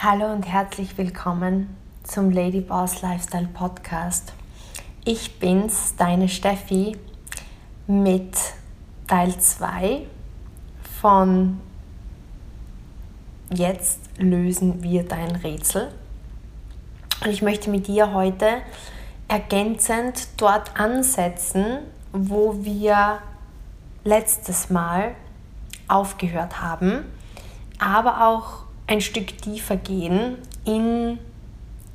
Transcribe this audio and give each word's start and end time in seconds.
Hallo 0.00 0.32
und 0.32 0.46
herzlich 0.46 0.96
willkommen 0.96 1.76
zum 2.04 2.30
Lady 2.30 2.60
Boss 2.60 3.02
Lifestyle 3.02 3.48
Podcast. 3.48 4.32
Ich 5.04 5.40
bin's, 5.40 5.96
deine 5.96 6.28
Steffi, 6.28 6.96
mit 7.88 8.38
Teil 9.08 9.36
2 9.36 10.06
von 11.00 11.58
Jetzt 13.52 13.98
lösen 14.18 14.84
wir 14.84 15.02
dein 15.02 15.34
Rätsel. 15.34 15.92
Und 17.24 17.30
ich 17.30 17.42
möchte 17.42 17.68
mit 17.68 17.88
dir 17.88 18.12
heute 18.14 18.62
ergänzend 19.26 20.28
dort 20.36 20.78
ansetzen, 20.78 21.78
wo 22.12 22.64
wir 22.64 23.18
letztes 24.04 24.70
Mal 24.70 25.16
aufgehört 25.88 26.62
haben, 26.62 27.04
aber 27.80 28.28
auch 28.28 28.67
ein 28.88 29.00
Stück 29.00 29.40
tiefer 29.40 29.76
gehen 29.76 30.38
in 30.64 31.18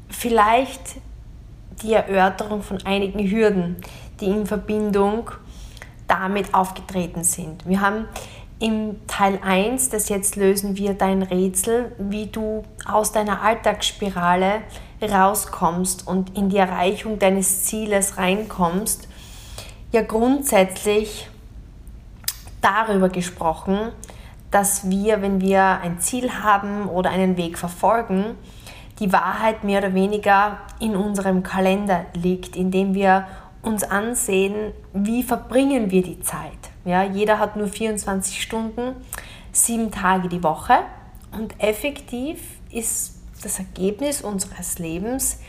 vielleicht 0.10 0.96
die 1.82 1.94
Erörterung 1.94 2.62
von 2.62 2.86
einigen 2.86 3.30
Hürden, 3.30 3.76
die 4.22 4.28
in 4.28 4.46
Verbindung 4.46 5.32
damit 6.08 6.54
aufgetreten 6.54 7.24
sind. 7.24 7.68
Wir 7.68 7.82
haben 7.82 8.06
im 8.60 9.06
Teil 9.08 9.40
1, 9.44 9.90
das 9.90 10.08
jetzt 10.08 10.36
lösen 10.36 10.78
wir 10.78 10.94
dein 10.94 11.24
Rätsel, 11.24 11.92
wie 11.98 12.28
du 12.28 12.64
aus 12.86 13.12
deiner 13.12 13.42
Alltagsspirale 13.42 14.62
rauskommst 15.02 16.08
und 16.08 16.38
in 16.38 16.50
die 16.50 16.58
Erreichung 16.58 17.20
deines 17.20 17.64
Zieles 17.66 18.18
reinkommst, 18.18 19.10
ja 19.92 20.02
grundsätzlich 20.02 21.28
darüber 22.62 23.10
gesprochen, 23.10 23.92
dass 24.54 24.90
wir, 24.90 25.22
wenn 25.22 25.42
wir 25.42 25.80
ein 25.82 26.00
Ziel 26.00 26.32
haben 26.32 26.88
oder 26.88 27.10
einen 27.10 27.38
Weg 27.38 27.58
verfolgen, 27.58 28.36
die 29.00 29.12
Wahrheit 29.12 29.64
mehr 29.64 29.80
oder 29.80 29.96
weniger 29.96 30.60
in 30.80 30.96
unserem 30.96 31.42
Kalender 31.42 32.06
liegt, 32.14 32.56
indem 32.56 32.94
wir 32.94 33.28
uns 33.64 33.84
ansehen, 33.84 34.74
wie 34.94 35.24
verbringen 35.24 35.90
wir 35.90 36.04
die 36.04 36.20
Zeit. 36.20 36.52
Ja, 36.86 37.04
jeder 37.04 37.40
hat 37.40 37.56
nur 37.56 37.68
24 37.68 38.42
Stunden, 38.42 38.96
sieben 39.52 39.90
Tage 39.90 40.28
die 40.28 40.44
Woche 40.44 40.76
und 41.32 41.56
effektiv 41.60 42.40
ist 42.72 43.20
das 43.42 43.58
Ergebnis 43.58 44.22
unseres 44.22 44.78
Lebens, 44.78 45.40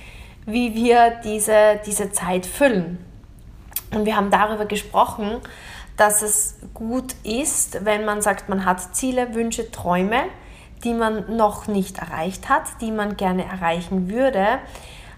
wie 0.47 0.75
wir 0.75 1.13
diese, 1.23 1.81
diese 1.85 2.11
Zeit 2.13 2.47
füllen. 2.47 2.99
Und 3.93 4.07
wir 4.07 4.17
haben 4.17 4.31
darüber 4.31 4.65
gesprochen, 4.65 5.41
dass 5.97 6.23
es 6.23 6.57
gut 6.75 7.15
ist, 7.23 7.85
wenn 7.85 8.05
man 8.05 8.23
sagt, 8.23 8.49
man 8.49 8.65
hat 8.65 8.95
Ziele, 8.97 9.35
Wünsche, 9.35 9.71
Träume, 9.71 10.25
die 10.83 10.95
man 10.95 11.37
noch 11.37 11.67
nicht 11.67 11.99
erreicht 11.99 12.49
hat, 12.49 12.65
die 12.81 12.91
man 12.91 13.17
gerne 13.17 13.45
erreichen 13.45 14.11
würde, 14.11 14.59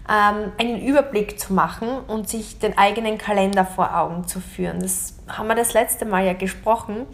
ähm, 0.09 0.51
einen 0.57 0.81
Überblick 0.81 1.39
zu 1.39 1.53
machen 1.53 1.89
und 2.07 2.29
sich 2.29 2.59
den 2.59 2.77
eigenen 2.77 3.17
Kalender 3.17 3.65
vor 3.65 3.97
Augen 3.97 4.27
zu 4.27 4.39
führen. 4.39 4.79
Das 4.79 5.15
haben 5.27 5.47
wir 5.47 5.55
das 5.55 5.73
letzte 5.73 6.05
Mal 6.05 6.25
ja 6.25 6.33
gesprochen. 6.33 7.05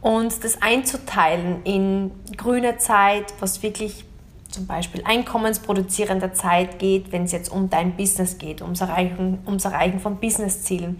Und 0.00 0.44
das 0.44 0.62
einzuteilen 0.62 1.64
in 1.64 2.12
grüne 2.36 2.78
Zeit, 2.78 3.34
was 3.40 3.64
wirklich 3.64 4.04
zum 4.48 4.66
Beispiel 4.66 5.02
einkommensproduzierender 5.04 6.32
Zeit 6.32 6.78
geht, 6.78 7.12
wenn 7.12 7.24
es 7.24 7.32
jetzt 7.32 7.50
um 7.50 7.68
dein 7.68 7.96
Business 7.96 8.38
geht, 8.38 8.62
ums 8.62 8.80
Erreichen, 8.80 9.40
ums 9.44 9.64
Erreichen 9.64 9.98
von 9.98 10.16
Businesszielen. 10.16 10.98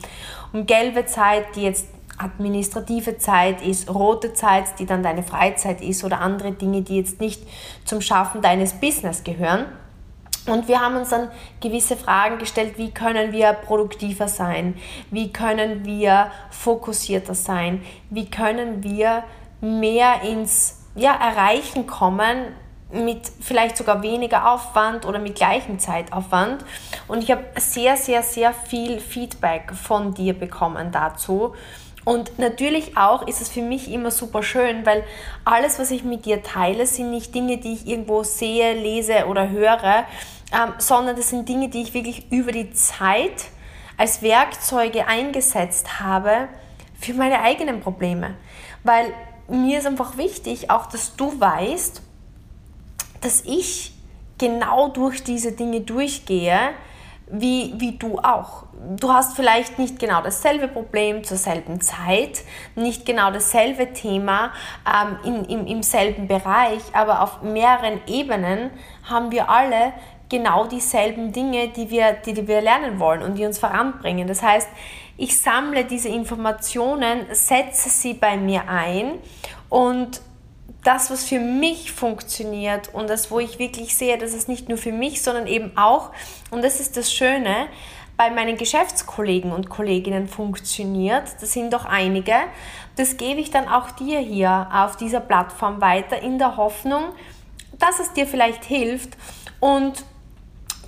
Um 0.53 0.67
gelbe 0.67 1.07
Zeit, 1.07 1.55
die 1.55 1.63
jetzt 1.63 1.87
administrative 2.19 3.19
Zeit 3.19 3.63
ist, 3.63 3.89
rote 3.89 4.35
Zeit, 4.35 4.79
die 4.79 4.87
dann 4.87 5.03
deine 5.03 5.23
Freizeit 5.23 5.81
ist 5.81 6.05
oder 6.05 6.21
andere 6.21 6.53
Dinge, 6.53 6.83
die 6.83 6.97
jetzt 6.97 7.21
nicht 7.21 7.43
zum 7.85 8.01
Schaffen 8.01 8.43
deines 8.43 8.75
Business 8.75 9.25
gehören. 9.25 9.67
Und 10.47 10.67
wir 10.67 10.81
haben 10.81 10.97
uns 10.97 11.11
dann 11.11 11.29
gewisse 11.61 11.97
Fragen 11.97 12.39
gestellt, 12.39 12.79
wie 12.79 12.91
können 12.91 13.33
wir 13.33 13.53
produktiver 13.53 14.29
sein, 14.29 14.77
wie 15.11 15.33
können 15.33 15.85
wir 15.85 16.31
fokussierter 16.51 17.35
sein, 17.35 17.83
wie 18.09 18.31
können 18.31 18.83
wir 18.83 19.25
mehr 19.61 20.23
ins 20.23 20.87
ja, 20.95 21.13
Erreichen 21.13 21.87
kommen 21.87 22.47
mit 22.91 23.31
vielleicht 23.41 23.77
sogar 23.77 24.03
weniger 24.03 24.51
Aufwand 24.51 25.05
oder 25.05 25.19
mit 25.19 25.35
gleichem 25.35 25.79
Zeitaufwand. 25.79 26.65
Und 27.07 27.23
ich 27.23 27.31
habe 27.31 27.45
sehr, 27.57 27.97
sehr, 27.97 28.23
sehr 28.23 28.55
viel 28.55 28.99
Feedback 28.99 29.75
von 29.75 30.15
dir 30.15 30.33
bekommen 30.33 30.91
dazu. 30.91 31.55
Und 32.05 32.39
natürlich 32.39 32.97
auch 32.97 33.27
ist 33.27 33.41
es 33.41 33.49
für 33.49 33.63
mich 33.63 33.91
immer 33.91 34.11
super 34.11 34.43
schön, 34.43 34.87
weil 34.87 35.05
alles, 35.45 35.79
was 35.79 35.91
ich 35.91 36.05
mit 36.05 36.25
dir 36.25 36.43
teile, 36.43 36.87
sind 36.87 37.11
nicht 37.11 37.35
Dinge, 37.35 37.59
die 37.59 37.75
ich 37.75 37.87
irgendwo 37.87 38.23
sehe, 38.23 38.73
lese 38.73 39.27
oder 39.27 39.51
höre, 39.51 40.05
ähm, 40.53 40.73
sondern 40.79 41.17
das 41.17 41.31
sind 41.31 41.49
Dinge, 41.49 41.69
die 41.69 41.83
ich 41.83 41.95
wirklich 41.95 42.31
über 42.31 42.53
die 42.53 42.73
Zeit 42.73 43.47
als 43.97 44.23
Werkzeuge 44.23 45.07
eingesetzt 45.07 46.01
habe 46.01 46.49
für 46.99 47.15
meine 47.15 47.41
eigenen 47.41 47.81
Probleme. 47.81 48.37
Weil 48.85 49.13
mir 49.49 49.79
ist 49.79 49.87
einfach 49.87 50.17
wichtig, 50.17 50.71
auch 50.71 50.87
dass 50.87 51.17
du 51.17 51.39
weißt, 51.39 52.01
dass 53.21 53.43
ich 53.45 53.93
genau 54.39 54.89
durch 54.89 55.25
diese 55.25 55.53
Dinge 55.53 55.81
durchgehe, 55.81 56.71
wie, 57.31 57.75
wie 57.77 57.99
du 57.99 58.19
auch. 58.19 58.68
Du 58.97 59.13
hast 59.13 59.35
vielleicht 59.35 59.79
nicht 59.79 59.99
genau 59.99 60.23
dasselbe 60.23 60.69
Problem 60.69 61.25
zur 61.25 61.37
selben 61.37 61.81
Zeit, 61.81 62.43
nicht 62.77 63.05
genau 63.05 63.31
dasselbe 63.33 63.93
Thema 63.93 64.53
ähm, 64.87 65.19
in, 65.25 65.45
im, 65.47 65.67
im 65.67 65.83
selben 65.83 66.29
Bereich, 66.29 66.83
aber 66.93 67.23
auf 67.23 67.43
mehreren 67.43 68.01
Ebenen 68.07 68.71
haben 69.03 69.33
wir 69.33 69.49
alle 69.49 69.93
genau 70.29 70.67
dieselben 70.67 71.33
Dinge, 71.33 71.69
die 71.69 71.91
wir, 71.91 72.13
die, 72.13 72.35
die 72.35 72.47
wir 72.47 72.61
lernen 72.61 73.01
wollen 73.01 73.23
und 73.23 73.37
die 73.37 73.47
uns 73.47 73.59
voranbringen. 73.59 74.29
Das 74.29 74.43
heißt, 74.43 74.69
ich 75.17 75.39
sammle 75.39 75.85
diese 75.85 76.09
Informationen, 76.09 77.27
setze 77.33 77.89
sie 77.89 78.15
bei 78.15 78.37
mir 78.37 78.69
ein 78.69 79.19
und 79.69 80.21
das, 80.85 81.11
was 81.11 81.25
für 81.25 81.41
mich 81.41 81.91
funktioniert 81.91 82.95
und 82.95 83.11
das, 83.11 83.31
wo 83.31 83.41
ich 83.41 83.59
wirklich 83.59 83.97
sehe, 83.97 84.17
dass 84.17 84.33
es 84.33 84.47
nicht 84.47 84.69
nur 84.69 84.79
für 84.79 84.93
mich, 84.93 85.23
sondern 85.23 85.47
eben 85.47 85.77
auch, 85.77 86.11
und 86.51 86.63
das 86.63 86.79
ist 86.79 86.97
das 86.97 87.13
Schöne, 87.13 87.67
bei 88.19 88.31
meinen 88.31 88.57
Geschäftskollegen 88.57 89.53
und 89.53 89.71
Kolleginnen 89.71 90.27
funktioniert, 90.27 91.23
das 91.41 91.53
sind 91.53 91.73
doch 91.73 91.85
einige, 91.87 92.35
das 92.97 93.17
gebe 93.17 93.41
ich 93.41 93.53
dann 93.53 93.69
auch 93.69 93.93
dir 93.93 94.19
hier 94.19 94.69
auf 94.73 94.97
dieser 94.97 95.21
Plattform 95.21 95.81
weiter 95.81 96.21
in 96.21 96.37
der 96.39 96.57
Hoffnung, 96.57 97.05
dass 97.79 98.01
es 98.01 98.13
dir 98.13 98.27
vielleicht 98.27 98.65
hilft. 98.65 99.17
Und 99.61 100.05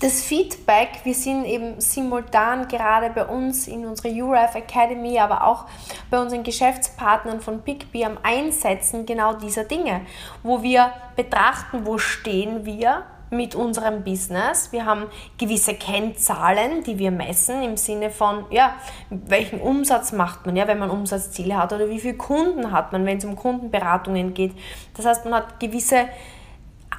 das 0.00 0.22
Feedback, 0.22 0.88
wir 1.04 1.14
sind 1.14 1.44
eben 1.44 1.80
simultan 1.80 2.66
gerade 2.66 3.10
bei 3.10 3.24
uns 3.24 3.68
in 3.68 3.86
unserer 3.86 4.10
URF 4.10 4.56
Academy, 4.56 5.20
aber 5.20 5.46
auch 5.46 5.66
bei 6.10 6.20
unseren 6.20 6.42
Geschäftspartnern 6.42 7.40
von 7.40 7.62
Pickbee 7.62 8.06
am 8.06 8.18
Einsetzen 8.24 9.06
genau 9.06 9.34
dieser 9.34 9.64
Dinge, 9.64 10.00
wo 10.42 10.62
wir 10.62 10.92
betrachten, 11.14 11.86
wo 11.86 11.96
stehen 11.98 12.64
wir 12.64 13.04
mit 13.30 13.54
unserem 13.54 14.02
Business. 14.02 14.72
Wir 14.72 14.84
haben 14.84 15.06
gewisse 15.38 15.74
Kennzahlen, 15.74 16.82
die 16.82 16.98
wir 16.98 17.10
messen 17.10 17.62
im 17.62 17.76
Sinne 17.76 18.10
von, 18.10 18.44
ja, 18.50 18.74
welchen 19.08 19.60
Umsatz 19.60 20.12
macht 20.12 20.46
man, 20.46 20.56
ja, 20.56 20.66
wenn 20.66 20.78
man 20.78 20.90
Umsatzziele 20.90 21.56
hat 21.56 21.72
oder 21.72 21.88
wie 21.88 22.00
viele 22.00 22.16
Kunden 22.16 22.72
hat 22.72 22.92
man, 22.92 23.06
wenn 23.06 23.18
es 23.18 23.24
um 23.24 23.36
Kundenberatungen 23.36 24.34
geht. 24.34 24.52
Das 24.96 25.06
heißt, 25.06 25.24
man 25.24 25.34
hat 25.34 25.60
gewisse 25.60 26.08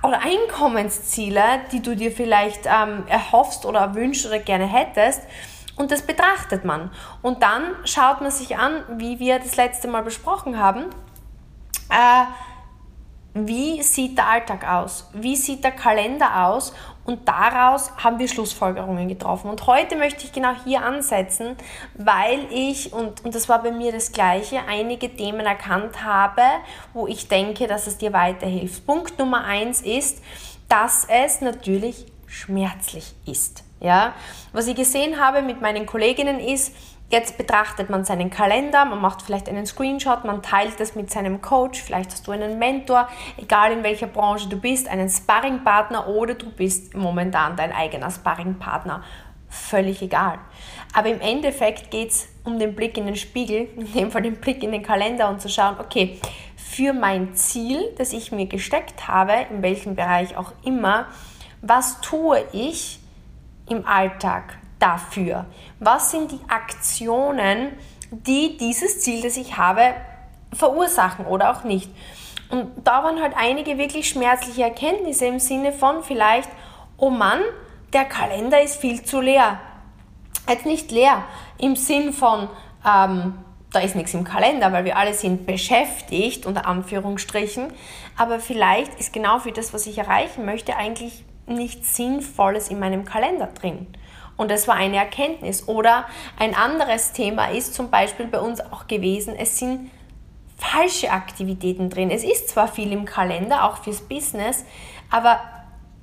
oder 0.03 0.19
Einkommensziele, 0.21 1.43
die 1.71 1.81
du 1.81 1.95
dir 1.95 2.11
vielleicht 2.11 2.65
ähm, 2.65 3.03
erhoffst 3.07 3.65
oder 3.65 3.93
wünschst 3.93 4.25
oder 4.25 4.39
gerne 4.39 4.65
hättest. 4.65 5.21
Und 5.75 5.91
das 5.91 6.01
betrachtet 6.01 6.65
man. 6.65 6.91
Und 7.21 7.43
dann 7.43 7.75
schaut 7.85 8.21
man 8.21 8.31
sich 8.31 8.57
an, 8.57 8.83
wie 8.97 9.19
wir 9.19 9.39
das 9.39 9.55
letzte 9.55 9.87
Mal 9.87 10.03
besprochen 10.03 10.59
haben, 10.59 10.85
äh, 11.89 12.23
wie 13.33 13.81
sieht 13.81 14.17
der 14.17 14.27
Alltag 14.27 14.67
aus? 14.67 15.09
Wie 15.13 15.37
sieht 15.37 15.63
der 15.63 15.71
Kalender 15.71 16.47
aus? 16.47 16.73
Und 17.05 17.27
daraus 17.27 17.91
haben 17.97 18.19
wir 18.19 18.27
Schlussfolgerungen 18.27 19.07
getroffen. 19.07 19.49
Und 19.49 19.65
heute 19.67 19.95
möchte 19.95 20.25
ich 20.25 20.33
genau 20.33 20.51
hier 20.65 20.83
ansetzen, 20.83 21.55
weil 21.95 22.45
ich, 22.51 22.93
und, 22.93 23.23
und 23.23 23.33
das 23.33 23.49
war 23.49 23.63
bei 23.63 23.71
mir 23.71 23.91
das 23.91 24.11
Gleiche, 24.11 24.59
einige 24.67 25.09
Themen 25.15 25.45
erkannt 25.45 26.03
habe, 26.03 26.41
wo 26.93 27.07
ich 27.07 27.27
denke, 27.27 27.67
dass 27.67 27.87
es 27.87 27.97
dir 27.97 28.13
weiterhilft. 28.13 28.85
Punkt 28.85 29.17
Nummer 29.17 29.45
eins 29.45 29.81
ist, 29.81 30.21
dass 30.67 31.05
es 31.05 31.41
natürlich 31.41 32.05
schmerzlich 32.27 33.13
ist. 33.25 33.63
Ja? 33.79 34.13
Was 34.51 34.67
ich 34.67 34.75
gesehen 34.75 35.19
habe 35.19 35.41
mit 35.41 35.61
meinen 35.61 35.85
Kolleginnen 35.85 36.39
ist, 36.39 36.73
Jetzt 37.11 37.37
betrachtet 37.37 37.89
man 37.89 38.05
seinen 38.05 38.29
Kalender, 38.29 38.85
man 38.85 39.01
macht 39.01 39.21
vielleicht 39.21 39.49
einen 39.49 39.65
Screenshot, 39.65 40.23
man 40.23 40.41
teilt 40.41 40.79
das 40.79 40.95
mit 40.95 41.11
seinem 41.11 41.41
Coach, 41.41 41.81
vielleicht 41.81 42.13
hast 42.13 42.25
du 42.25 42.31
einen 42.31 42.57
Mentor, 42.57 43.09
egal 43.35 43.73
in 43.73 43.83
welcher 43.83 44.07
Branche 44.07 44.47
du 44.47 44.57
bist, 44.57 44.87
einen 44.87 45.09
Sparringpartner 45.09 46.07
oder 46.07 46.35
du 46.35 46.49
bist 46.49 46.95
momentan 46.95 47.57
dein 47.57 47.73
eigener 47.73 48.09
Sparringpartner. 48.09 49.03
Völlig 49.49 50.01
egal. 50.01 50.39
Aber 50.93 51.09
im 51.09 51.19
Endeffekt 51.19 51.91
geht 51.91 52.11
es 52.11 52.29
um 52.45 52.57
den 52.57 52.75
Blick 52.75 52.97
in 52.97 53.07
den 53.07 53.17
Spiegel, 53.17 53.67
in 53.75 53.91
dem 53.91 54.11
Fall 54.11 54.21
den 54.21 54.37
Blick 54.37 54.63
in 54.63 54.71
den 54.71 54.81
Kalender 54.81 55.27
und 55.27 55.41
zu 55.41 55.49
schauen, 55.49 55.75
okay, 55.79 56.17
für 56.55 56.93
mein 56.93 57.35
Ziel, 57.35 57.93
das 57.97 58.13
ich 58.13 58.31
mir 58.31 58.45
gesteckt 58.45 59.09
habe, 59.09 59.33
in 59.49 59.61
welchem 59.61 59.95
Bereich 59.95 60.37
auch 60.37 60.53
immer, 60.63 61.07
was 61.61 61.99
tue 61.99 62.41
ich 62.53 62.99
im 63.67 63.85
Alltag 63.85 64.60
dafür? 64.81 65.45
Was 65.79 66.11
sind 66.11 66.31
die 66.31 66.39
Aktionen, 66.49 67.71
die 68.11 68.57
dieses 68.57 69.01
Ziel, 69.01 69.21
das 69.21 69.37
ich 69.37 69.57
habe, 69.57 69.93
verursachen 70.53 71.25
oder 71.25 71.51
auch 71.51 71.63
nicht? 71.63 71.89
Und 72.49 72.69
da 72.83 73.03
waren 73.03 73.21
halt 73.21 73.33
einige 73.37 73.77
wirklich 73.77 74.09
schmerzliche 74.09 74.63
Erkenntnisse 74.63 75.25
im 75.25 75.39
Sinne 75.39 75.71
von 75.71 76.03
vielleicht, 76.03 76.49
oh 76.97 77.09
Mann, 77.09 77.39
der 77.93 78.05
Kalender 78.05 78.61
ist 78.61 78.81
viel 78.81 79.03
zu 79.03 79.21
leer. 79.21 79.59
Jetzt 80.49 80.65
nicht 80.65 80.91
leer 80.91 81.23
im 81.57 81.75
Sinn 81.75 82.11
von, 82.11 82.49
ähm, 82.85 83.35
da 83.71 83.79
ist 83.79 83.95
nichts 83.95 84.13
im 84.13 84.25
Kalender, 84.25 84.73
weil 84.73 84.83
wir 84.83 84.97
alle 84.97 85.13
sind 85.13 85.45
beschäftigt, 85.45 86.45
unter 86.45 86.65
Anführungsstrichen. 86.65 87.71
Aber 88.17 88.39
vielleicht 88.39 88.99
ist 88.99 89.13
genau 89.13 89.39
für 89.39 89.53
das, 89.53 89.73
was 89.73 89.87
ich 89.87 89.97
erreichen 89.97 90.45
möchte, 90.45 90.75
eigentlich 90.75 91.23
nichts 91.47 91.95
Sinnvolles 91.95 92.69
in 92.69 92.79
meinem 92.79 93.05
Kalender 93.05 93.47
drin. 93.47 93.87
Und 94.37 94.51
das 94.51 94.67
war 94.67 94.75
eine 94.75 94.97
Erkenntnis. 94.97 95.67
Oder 95.67 96.05
ein 96.37 96.55
anderes 96.55 97.13
Thema 97.13 97.45
ist 97.45 97.73
zum 97.73 97.89
Beispiel 97.89 98.27
bei 98.27 98.39
uns 98.39 98.61
auch 98.61 98.87
gewesen, 98.87 99.35
es 99.35 99.59
sind 99.59 99.91
falsche 100.57 101.11
Aktivitäten 101.11 101.89
drin. 101.89 102.11
Es 102.11 102.23
ist 102.23 102.49
zwar 102.49 102.67
viel 102.67 102.91
im 102.91 103.05
Kalender, 103.05 103.65
auch 103.65 103.77
fürs 103.83 104.01
Business, 104.01 104.63
aber 105.09 105.39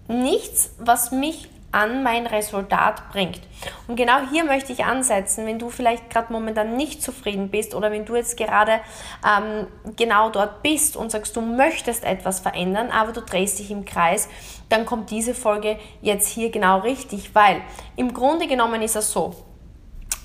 nichts, 0.08 0.74
was 0.78 1.12
mich 1.12 1.48
an 1.70 2.02
mein 2.02 2.26
Resultat 2.26 3.10
bringt. 3.10 3.40
Und 3.86 3.96
genau 3.96 4.20
hier 4.30 4.44
möchte 4.44 4.72
ich 4.72 4.84
ansetzen, 4.84 5.46
wenn 5.46 5.58
du 5.58 5.68
vielleicht 5.68 6.08
gerade 6.08 6.32
momentan 6.32 6.76
nicht 6.76 7.02
zufrieden 7.02 7.50
bist 7.50 7.74
oder 7.74 7.90
wenn 7.90 8.06
du 8.06 8.16
jetzt 8.16 8.36
gerade 8.36 8.80
ähm, 9.26 9.66
genau 9.96 10.30
dort 10.30 10.62
bist 10.62 10.96
und 10.96 11.10
sagst, 11.10 11.36
du 11.36 11.42
möchtest 11.42 12.04
etwas 12.04 12.40
verändern, 12.40 12.90
aber 12.90 13.12
du 13.12 13.20
drehst 13.20 13.58
dich 13.58 13.70
im 13.70 13.84
Kreis, 13.84 14.28
dann 14.70 14.86
kommt 14.86 15.10
diese 15.10 15.34
Folge 15.34 15.78
jetzt 16.00 16.28
hier 16.28 16.50
genau 16.50 16.78
richtig, 16.78 17.34
weil 17.34 17.60
im 17.96 18.14
Grunde 18.14 18.46
genommen 18.46 18.80
ist 18.80 18.96
es 18.96 19.12
so. 19.12 19.34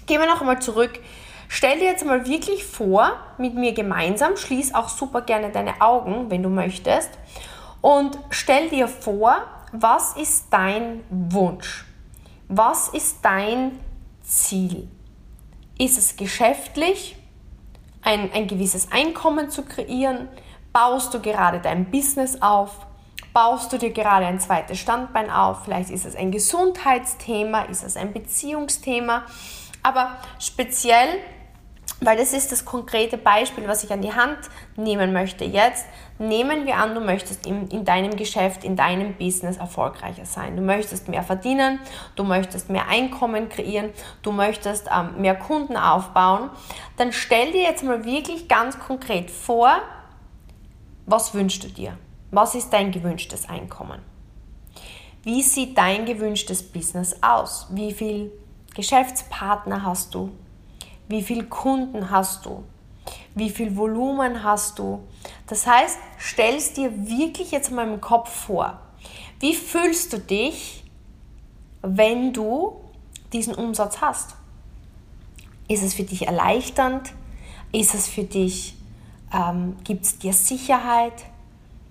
Gehen 0.06 0.22
wir 0.22 0.28
noch 0.28 0.42
einmal 0.42 0.60
zurück. 0.60 1.00
Stell 1.50 1.80
dir 1.80 1.86
jetzt 1.86 2.06
mal 2.06 2.25
wirklich 2.25 2.63
vor, 2.63 3.12
mit 3.38 3.54
mir 3.54 3.74
gemeinsam, 3.74 4.38
schließ 4.38 4.74
auch 4.74 4.89
super 4.89 5.22
gerne 5.22 5.50
deine 5.50 5.81
Augen, 5.81 6.31
wenn 6.31 6.42
du 6.42 6.50
möchtest, 6.50 7.12
und 7.81 8.18
stell 8.30 8.69
dir 8.69 8.88
vor, 8.88 9.42
was 9.74 10.16
ist 10.16 10.46
dein 10.52 11.04
Wunsch? 11.10 11.86
Was 12.48 12.90
ist 12.90 13.18
dein 13.24 13.80
Ziel? 14.22 14.88
Ist 15.80 15.98
es 15.98 16.16
geschäftlich, 16.16 17.18
ein, 18.04 18.31
ein 18.31 18.48
gewisses 18.48 18.92
Einkommen 18.92 19.50
zu 19.50 19.64
kreieren? 19.64 20.30
Baust 20.72 21.14
du 21.14 21.20
gerade 21.20 21.60
dein 21.60 21.90
Business 21.90 22.40
auf? 22.42 22.86
Baust 23.34 23.74
du 23.74 23.80
dir 23.80 23.90
gerade 23.90 24.28
ein 24.28 24.40
zweites 24.40 24.78
Standbein 24.78 25.31
auf? 25.31 25.64
Vielleicht 25.64 25.90
ist 25.90 26.06
es 26.06 26.16
ein 26.16 26.31
Gesundheitsthema, 26.31 27.64
ist 27.64 27.84
es 27.84 27.98
ein 27.98 28.14
Beziehungsthema. 28.14 29.24
Aber 29.81 30.18
speziell 30.38 31.20
weil 32.06 32.18
das 32.18 32.34
ist 32.34 32.52
das 32.52 32.66
konkrete 32.66 33.18
Beispiel, 33.18 33.68
was 33.68 33.84
ich 33.84 33.92
an 33.92 34.02
die 34.02 34.14
Hand 34.14 34.38
nehmen 34.75 35.14
möchte 35.14 35.46
jetzt. 35.46 35.86
Nehmen 36.19 36.68
wir 36.68 36.77
an, 36.77 36.94
du 36.94 37.01
möchtest 37.01 37.48
in, 37.48 37.68
in, 37.69 37.86
deinem 37.86 38.15
Geschäft, 38.15 38.63
in 38.63 38.75
deinem 38.75 39.15
Business 39.15 39.57
erfolgreicher 39.57 40.25
sein. 40.25 40.56
Du 40.56 40.62
möchtest 40.62 41.07
mehr 41.07 41.24
verdienen, 41.24 41.80
du 42.15 42.24
möchtest 42.24 42.69
mehr 42.69 42.88
Einkommen 42.88 43.50
kreieren, 43.50 43.89
du 44.21 44.31
möchtest 44.31 44.88
ähm, 44.95 45.21
mehr 45.21 45.36
Kunden 45.36 45.75
aufbauen. 45.75 46.51
Dann 46.98 47.12
stell 47.12 47.51
dir 47.51 47.63
jetzt 47.63 47.83
mal 47.83 48.06
wirklich 48.06 48.48
ganz 48.48 48.77
konkret 48.77 49.31
vor, 49.31 49.81
was 51.06 51.33
wünschst 51.33 51.63
du 51.63 51.68
dir? 51.68 51.98
Was 52.31 52.56
ist 52.56 52.71
dein 52.71 52.92
gewünschtes 52.92 53.50
Einkommen? 53.50 54.00
Wie 55.24 55.42
sieht 55.42 55.77
dein 55.77 56.06
gewünschtes 56.06 56.63
Business 56.63 57.15
aus? 57.21 57.68
Wie 57.71 57.92
viele 57.92 58.31
Geschäftspartner 58.75 59.83
hast 59.83 60.13
du? 60.13 60.31
Wie 61.07 61.24
viele 61.24 61.45
Kunden 61.45 62.12
hast 62.12 62.45
du? 62.45 62.63
Wie 63.36 63.50
viel 63.50 63.75
Volumen 63.75 64.44
hast 64.44 64.80
du? 64.80 65.04
Das 65.48 65.68
heißt, 65.68 65.98
stellst 66.20 66.78
dir 66.78 66.92
wirklich 67.08 67.52
jetzt 67.52 67.72
mal 67.72 67.88
im 67.88 68.02
Kopf 68.02 68.30
vor, 68.30 68.80
wie 69.40 69.56
fühlst 69.56 70.14
du 70.14 70.20
dich, 70.20 70.84
wenn 71.81 72.34
du 72.34 72.80
diesen 73.34 73.54
Umsatz 73.56 74.00
hast? 74.00 74.36
Ist 75.68 75.84
es 75.84 75.94
für 75.94 76.04
dich 76.04 76.28
erleichternd? 76.28 77.14
Ist 77.72 77.94
es 77.94 78.08
für 78.08 78.24
dich, 78.24 78.75
ähm, 79.34 79.75
gibt 79.84 80.06
es 80.06 80.18
dir 80.18 80.34
Sicherheit? 80.34 81.25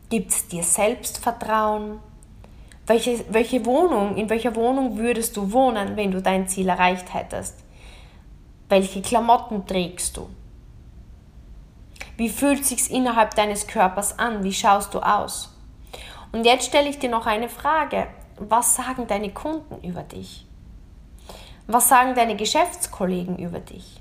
Gibt 0.08 0.30
es 0.30 0.48
dir 0.48 0.62
Selbstvertrauen? 0.62 1.98
Welche, 2.86 3.24
welche 3.30 3.64
Wohnung, 3.64 4.16
in 4.16 4.28
welcher 4.28 4.54
Wohnung 4.56 4.96
würdest 4.98 5.36
du 5.36 5.52
wohnen, 5.52 5.96
wenn 5.96 6.10
du 6.10 6.20
dein 6.20 6.48
Ziel 6.48 6.68
erreicht 6.68 7.12
hättest? 7.14 7.56
Welche 8.68 9.02
Klamotten 9.02 9.66
trägst 9.66 10.16
du? 10.16 10.28
Wie 12.16 12.28
fühlt 12.28 12.64
sich's 12.64 12.88
innerhalb 12.88 13.34
deines 13.34 13.66
Körpers 13.66 14.18
an? 14.18 14.44
Wie 14.44 14.52
schaust 14.52 14.94
du 14.94 15.00
aus? 15.00 15.56
Und 16.32 16.44
jetzt 16.44 16.66
stelle 16.66 16.88
ich 16.88 16.98
dir 16.98 17.10
noch 17.10 17.26
eine 17.26 17.48
Frage. 17.48 18.06
Was 18.38 18.74
sagen 18.74 19.06
deine 19.06 19.30
Kunden 19.30 19.86
über 19.86 20.02
dich? 20.02 20.46
Was 21.66 21.88
sagen 21.88 22.14
deine 22.14 22.36
Geschäftskollegen 22.36 23.38
über 23.38 23.60
dich? 23.60 24.00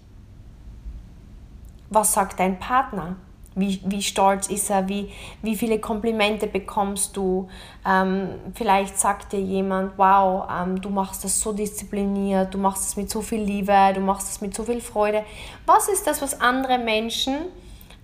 Was 1.90 2.14
sagt 2.14 2.40
dein 2.40 2.58
Partner? 2.58 3.18
Wie, 3.54 3.82
wie 3.84 4.02
stolz 4.02 4.48
ist 4.48 4.70
er? 4.70 4.88
Wie, 4.88 5.12
wie 5.42 5.58
viele 5.58 5.80
Komplimente 5.80 6.48
bekommst 6.48 7.18
du? 7.18 7.50
Ähm, 7.86 8.30
vielleicht 8.54 8.98
sagt 8.98 9.34
dir 9.34 9.42
jemand, 9.42 9.98
wow, 9.98 10.48
ähm, 10.50 10.82
du 10.82 10.90
machst 10.90 11.26
das 11.26 11.40
so 11.42 11.52
diszipliniert, 11.52 12.54
du 12.54 12.58
machst 12.58 12.88
es 12.88 12.96
mit 12.96 13.10
so 13.10 13.22
viel 13.22 13.42
Liebe, 13.42 13.92
du 13.94 14.00
machst 14.00 14.30
es 14.30 14.40
mit 14.40 14.56
so 14.56 14.64
viel 14.64 14.80
Freude. 14.80 15.26
Was 15.66 15.90
ist 15.90 16.08
das, 16.08 16.22
was 16.22 16.40
andere 16.40 16.78
Menschen 16.78 17.36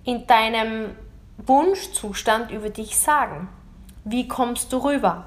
in 0.08 0.26
deinem 0.26 0.96
Wunschzustand 1.36 2.50
über 2.50 2.70
dich 2.70 2.96
sagen? 2.96 3.46
Wie 4.04 4.26
kommst 4.26 4.72
du 4.72 4.78
rüber? 4.78 5.26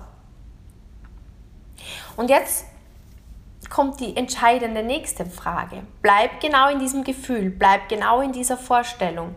Und 2.17 2.31
jetzt 2.31 2.65
kommt 3.69 3.99
die 3.99 4.17
entscheidende 4.17 4.81
nächste 4.81 5.27
Frage. 5.27 5.83
Bleib 6.01 6.39
genau 6.39 6.67
in 6.69 6.79
diesem 6.79 7.03
Gefühl, 7.03 7.51
bleib 7.51 7.89
genau 7.89 8.21
in 8.21 8.31
dieser 8.31 8.57
Vorstellung. 8.57 9.35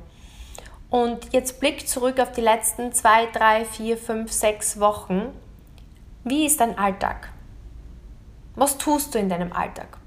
Und 0.89 1.35
jetzt 1.35 1.61
blick 1.61 1.87
zurück 1.87 2.21
auf 2.21 2.33
die 2.33 2.41
letzten 2.41 2.95
zwei, 2.95 3.27
drei, 3.27 3.67
vier, 3.67 3.99
fünf, 3.99 4.33
sechs 4.33 4.81
Wochen. 4.81 5.27
Wie 6.25 6.47
ist 6.47 6.59
dein 6.59 6.79
Alltag? 6.79 7.29
Was 8.57 8.79
tust 8.79 9.15
du 9.15 9.19
in 9.19 9.29
deinem 9.29 9.53
Alltag? 9.53 9.99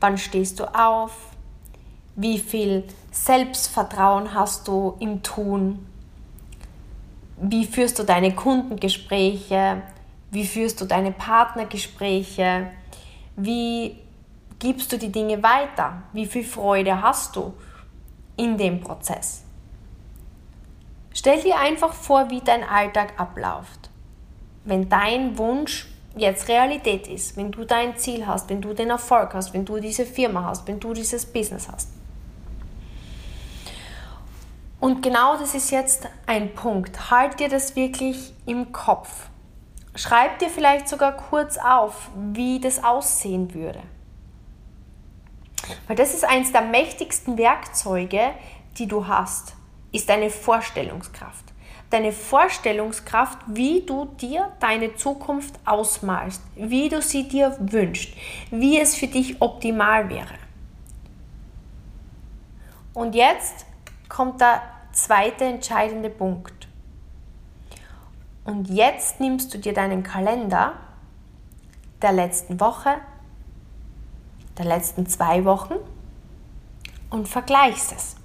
Wann 0.00 0.16
stehst 0.16 0.58
du 0.58 0.64
auf? 0.64 1.12
Wie 2.20 2.38
viel 2.38 2.82
Selbstvertrauen 3.12 4.34
hast 4.34 4.66
du 4.66 4.96
im 4.98 5.22
Tun? 5.22 5.86
Wie 7.36 7.64
führst 7.64 7.96
du 8.00 8.02
deine 8.02 8.34
Kundengespräche? 8.34 9.82
Wie 10.32 10.44
führst 10.44 10.80
du 10.80 10.84
deine 10.84 11.12
Partnergespräche? 11.12 12.72
Wie 13.36 13.98
gibst 14.58 14.90
du 14.90 14.98
die 14.98 15.12
Dinge 15.12 15.40
weiter? 15.44 16.02
Wie 16.12 16.26
viel 16.26 16.42
Freude 16.42 17.00
hast 17.00 17.36
du 17.36 17.54
in 18.36 18.58
dem 18.58 18.80
Prozess? 18.80 19.44
Stell 21.14 21.40
dir 21.40 21.60
einfach 21.60 21.92
vor, 21.92 22.30
wie 22.30 22.40
dein 22.40 22.64
Alltag 22.64 23.12
abläuft. 23.16 23.90
Wenn 24.64 24.88
dein 24.88 25.38
Wunsch 25.38 25.86
jetzt 26.16 26.48
Realität 26.48 27.06
ist, 27.06 27.36
wenn 27.36 27.52
du 27.52 27.62
dein 27.62 27.96
Ziel 27.96 28.26
hast, 28.26 28.50
wenn 28.50 28.60
du 28.60 28.74
den 28.74 28.90
Erfolg 28.90 29.34
hast, 29.34 29.54
wenn 29.54 29.64
du 29.64 29.78
diese 29.78 30.04
Firma 30.04 30.42
hast, 30.42 30.66
wenn 30.66 30.80
du 30.80 30.92
dieses 30.92 31.24
Business 31.24 31.68
hast. 31.70 31.97
Und 34.88 35.02
genau 35.02 35.36
das 35.36 35.54
ist 35.54 35.70
jetzt 35.70 36.08
ein 36.24 36.54
Punkt. 36.54 37.10
Halt 37.10 37.40
dir 37.40 37.50
das 37.50 37.76
wirklich 37.76 38.32
im 38.46 38.72
Kopf. 38.72 39.28
Schreib 39.94 40.38
dir 40.38 40.48
vielleicht 40.48 40.88
sogar 40.88 41.14
kurz 41.14 41.58
auf, 41.58 42.08
wie 42.16 42.58
das 42.58 42.82
aussehen 42.82 43.52
würde. 43.52 43.82
Weil 45.86 45.96
das 45.96 46.14
ist 46.14 46.24
eines 46.24 46.52
der 46.52 46.62
mächtigsten 46.62 47.36
Werkzeuge, 47.36 48.30
die 48.78 48.86
du 48.86 49.06
hast 49.06 49.56
ist 49.92 50.08
deine 50.08 50.30
Vorstellungskraft. 50.30 51.44
Deine 51.90 52.12
Vorstellungskraft, 52.12 53.40
wie 53.46 53.84
du 53.84 54.06
dir 54.06 54.52
deine 54.58 54.94
Zukunft 54.94 55.54
ausmalst, 55.66 56.40
wie 56.56 56.88
du 56.88 57.02
sie 57.02 57.28
dir 57.28 57.54
wünschst, 57.60 58.14
wie 58.50 58.80
es 58.80 58.94
für 58.94 59.06
dich 59.06 59.42
optimal 59.42 60.08
wäre. 60.08 60.34
Und 62.94 63.14
jetzt 63.14 63.66
kommt 64.08 64.40
der 64.40 64.62
zweite 65.02 65.44
entscheidende 65.44 66.10
Punkt. 66.10 66.68
Und 68.44 68.68
jetzt 68.68 69.20
nimmst 69.20 69.52
du 69.52 69.58
dir 69.58 69.74
deinen 69.74 70.02
Kalender 70.02 70.74
der 72.02 72.12
letzten 72.12 72.60
Woche, 72.60 72.96
der 74.56 74.64
letzten 74.64 75.06
zwei 75.06 75.44
Wochen 75.44 75.74
und 77.10 77.28
vergleichst 77.28 77.92
es. 77.92 78.16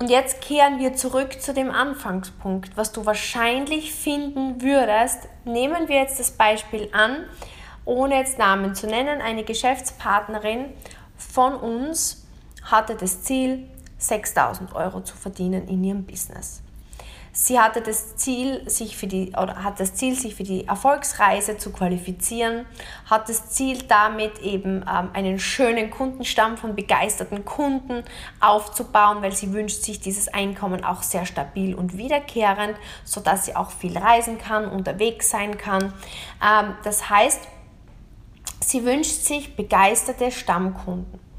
Und 0.00 0.08
jetzt 0.08 0.40
kehren 0.40 0.78
wir 0.78 0.94
zurück 0.94 1.42
zu 1.42 1.52
dem 1.52 1.70
Anfangspunkt, 1.70 2.74
was 2.76 2.90
du 2.92 3.04
wahrscheinlich 3.04 3.92
finden 3.92 4.62
würdest. 4.62 5.28
Nehmen 5.44 5.88
wir 5.88 5.96
jetzt 5.96 6.18
das 6.18 6.30
Beispiel 6.30 6.88
an, 6.92 7.26
ohne 7.84 8.16
jetzt 8.16 8.38
Namen 8.38 8.74
zu 8.74 8.86
nennen. 8.86 9.20
Eine 9.20 9.44
Geschäftspartnerin 9.44 10.72
von 11.18 11.54
uns 11.54 12.26
hatte 12.62 12.94
das 12.94 13.22
Ziel, 13.22 13.68
6000 13.98 14.74
Euro 14.74 15.02
zu 15.02 15.16
verdienen 15.16 15.68
in 15.68 15.84
ihrem 15.84 16.04
Business. 16.04 16.62
Sie 17.32 17.60
hatte 17.60 17.80
das 17.80 18.16
Ziel, 18.16 18.68
sich 18.68 18.96
für 18.96 19.06
die, 19.06 19.30
oder 19.40 19.62
hat 19.62 19.78
das 19.78 19.94
Ziel, 19.94 20.16
sich 20.16 20.34
für 20.34 20.42
die 20.42 20.66
Erfolgsreise 20.66 21.58
zu 21.58 21.70
qualifizieren, 21.70 22.66
hat 23.08 23.28
das 23.28 23.50
Ziel 23.50 23.84
damit 23.86 24.40
eben 24.40 24.82
ähm, 24.82 25.10
einen 25.12 25.38
schönen 25.38 25.90
Kundenstamm 25.90 26.56
von 26.56 26.74
begeisterten 26.74 27.44
Kunden 27.44 28.02
aufzubauen, 28.40 29.22
weil 29.22 29.30
sie 29.30 29.52
wünscht 29.52 29.84
sich 29.84 30.00
dieses 30.00 30.26
Einkommen 30.26 30.84
auch 30.84 31.02
sehr 31.02 31.24
stabil 31.24 31.76
und 31.76 31.96
wiederkehrend, 31.96 32.76
sodass 33.04 33.44
sie 33.44 33.54
auch 33.54 33.70
viel 33.70 33.96
reisen 33.96 34.38
kann, 34.38 34.68
unterwegs 34.68 35.30
sein 35.30 35.56
kann. 35.56 35.92
Ähm, 36.44 36.74
das 36.82 37.10
heißt, 37.10 37.42
sie 38.60 38.84
wünscht 38.84 39.22
sich 39.22 39.54
begeisterte 39.54 40.32
Stammkunden 40.32 41.29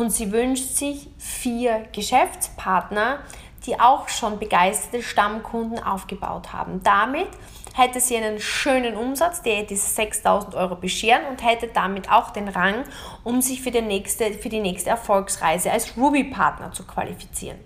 und 0.00 0.08
sie 0.08 0.32
wünscht 0.32 0.76
sich 0.76 1.08
vier 1.18 1.84
Geschäftspartner, 1.92 3.18
die 3.66 3.78
auch 3.78 4.08
schon 4.08 4.38
begeisterte 4.38 5.02
Stammkunden 5.02 5.78
aufgebaut 5.78 6.54
haben. 6.54 6.82
Damit 6.82 7.28
hätte 7.74 8.00
sie 8.00 8.16
einen 8.16 8.40
schönen 8.40 8.96
Umsatz, 8.96 9.42
der 9.42 9.64
diese 9.64 9.86
6000 9.86 10.54
Euro 10.54 10.76
bescheren 10.76 11.26
und 11.28 11.44
hätte 11.44 11.68
damit 11.68 12.10
auch 12.10 12.30
den 12.30 12.48
Rang, 12.48 12.84
um 13.24 13.42
sich 13.42 13.60
für 13.60 13.70
die 13.70 13.82
nächste, 13.82 14.32
für 14.32 14.48
die 14.48 14.60
nächste 14.60 14.88
Erfolgsreise 14.88 15.70
als 15.70 15.94
Ruby-Partner 15.98 16.72
zu 16.72 16.86
qualifizieren. 16.86 17.58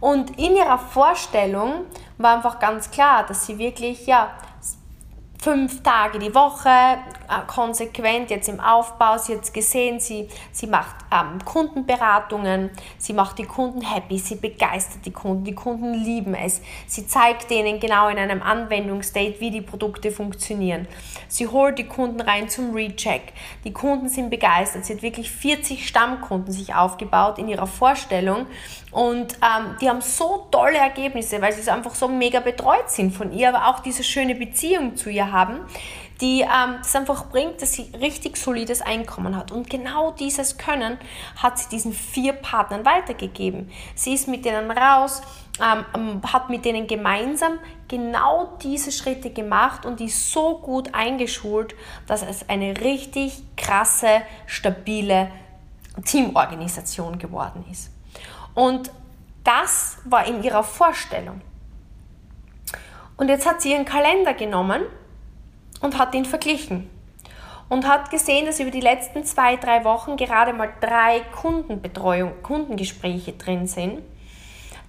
Und 0.00 0.36
in 0.40 0.56
ihrer 0.56 0.78
Vorstellung 0.78 1.84
war 2.18 2.34
einfach 2.34 2.58
ganz 2.58 2.90
klar, 2.90 3.24
dass 3.24 3.46
sie 3.46 3.58
wirklich 3.58 4.08
ja, 4.08 4.32
fünf 5.40 5.84
Tage 5.84 6.18
die 6.18 6.34
Woche, 6.34 6.98
konsequent 7.40 8.30
jetzt 8.30 8.48
im 8.48 8.60
Aufbau. 8.60 9.18
Sie 9.18 9.34
hat 9.34 9.52
gesehen, 9.52 10.00
sie, 10.00 10.28
sie 10.52 10.66
macht 10.66 10.94
ähm, 11.12 11.44
Kundenberatungen, 11.44 12.70
sie 12.98 13.12
macht 13.12 13.38
die 13.38 13.44
Kunden 13.44 13.80
happy, 13.80 14.18
sie 14.18 14.36
begeistert 14.36 15.04
die 15.04 15.12
Kunden, 15.12 15.44
die 15.44 15.54
Kunden 15.54 15.94
lieben 15.94 16.34
es. 16.34 16.60
Sie 16.86 17.06
zeigt 17.06 17.50
denen 17.50 17.80
genau 17.80 18.08
in 18.08 18.18
einem 18.18 18.42
Anwendungsstate, 18.42 19.40
wie 19.40 19.50
die 19.50 19.60
Produkte 19.60 20.10
funktionieren. 20.10 20.86
Sie 21.28 21.46
holt 21.48 21.78
die 21.78 21.86
Kunden 21.86 22.20
rein 22.20 22.48
zum 22.48 22.74
Recheck. 22.74 23.32
Die 23.64 23.72
Kunden 23.72 24.08
sind 24.08 24.30
begeistert. 24.30 24.84
Sie 24.84 24.94
hat 24.94 25.02
wirklich 25.02 25.30
40 25.30 25.86
Stammkunden 25.86 26.52
sich 26.52 26.74
aufgebaut 26.74 27.38
in 27.38 27.48
ihrer 27.48 27.66
Vorstellung 27.66 28.46
und 28.92 29.32
ähm, 29.36 29.76
die 29.80 29.88
haben 29.88 30.02
so 30.02 30.46
tolle 30.50 30.76
Ergebnisse, 30.76 31.40
weil 31.40 31.52
sie 31.52 31.68
einfach 31.70 31.94
so 31.94 32.08
mega 32.08 32.40
betreut 32.40 32.90
sind 32.90 33.12
von 33.12 33.32
ihr, 33.32 33.48
aber 33.48 33.68
auch 33.68 33.80
diese 33.80 34.04
schöne 34.04 34.34
Beziehung 34.34 34.96
zu 34.96 35.08
ihr 35.08 35.32
haben, 35.32 35.60
die 36.22 36.42
ähm, 36.42 36.76
das 36.78 36.94
einfach 36.94 37.26
bringt, 37.26 37.60
dass 37.60 37.72
sie 37.72 37.90
richtig 38.00 38.36
solides 38.36 38.80
Einkommen 38.80 39.36
hat. 39.36 39.50
Und 39.50 39.68
genau 39.68 40.12
dieses 40.12 40.56
Können 40.56 40.96
hat 41.36 41.58
sie 41.58 41.68
diesen 41.68 41.92
vier 41.92 42.32
Partnern 42.32 42.84
weitergegeben. 42.84 43.70
Sie 43.96 44.14
ist 44.14 44.28
mit 44.28 44.44
denen 44.44 44.70
raus, 44.70 45.20
ähm, 45.60 45.84
ähm 45.94 46.22
hat 46.32 46.48
mit 46.48 46.64
denen 46.64 46.86
gemeinsam 46.86 47.58
genau 47.88 48.56
diese 48.62 48.92
Schritte 48.92 49.30
gemacht 49.30 49.84
und 49.84 49.98
die 49.98 50.08
so 50.08 50.58
gut 50.58 50.94
eingeschult, 50.94 51.74
dass 52.06 52.22
es 52.22 52.48
eine 52.48 52.80
richtig 52.80 53.42
krasse, 53.56 54.22
stabile 54.46 55.28
Teamorganisation 56.04 57.18
geworden 57.18 57.64
ist. 57.70 57.90
Und 58.54 58.92
das 59.42 59.98
war 60.04 60.24
in 60.24 60.44
ihrer 60.44 60.62
Vorstellung. 60.62 61.40
Und 63.16 63.28
jetzt 63.28 63.44
hat 63.44 63.60
sie 63.60 63.72
ihren 63.72 63.84
Kalender 63.84 64.34
genommen 64.34 64.82
und 65.82 65.98
hat 65.98 66.14
ihn 66.14 66.24
verglichen. 66.24 66.88
Und 67.68 67.86
hat 67.86 68.10
gesehen, 68.10 68.46
dass 68.46 68.60
über 68.60 68.70
die 68.70 68.80
letzten 68.80 69.24
zwei, 69.24 69.56
drei 69.56 69.84
Wochen 69.84 70.16
gerade 70.16 70.52
mal 70.52 70.72
drei 70.80 71.20
Kundenbetreuung, 71.20 72.42
Kundengespräche 72.42 73.32
drin 73.32 73.66
sind, 73.66 74.00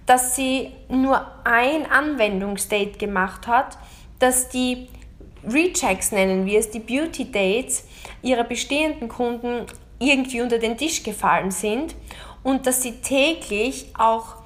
dass 0.06 0.36
sie 0.36 0.72
nur 0.88 1.26
ein 1.44 1.90
Anwendungsdate 1.90 2.98
gemacht 2.98 3.46
hat, 3.46 3.78
dass 4.18 4.48
die 4.48 4.88
Rechecks 5.46 6.12
nennen 6.12 6.46
wir 6.46 6.58
es, 6.58 6.70
die 6.70 6.80
Beauty 6.80 7.30
Dates 7.30 7.84
ihrer 8.22 8.44
bestehenden 8.44 9.08
Kunden 9.08 9.66
irgendwie 9.98 10.42
unter 10.42 10.58
den 10.58 10.76
Tisch 10.76 11.02
gefallen 11.02 11.50
sind 11.50 11.94
und 12.42 12.66
dass 12.66 12.82
sie 12.82 13.00
täglich 13.00 13.86
auch 13.98 14.36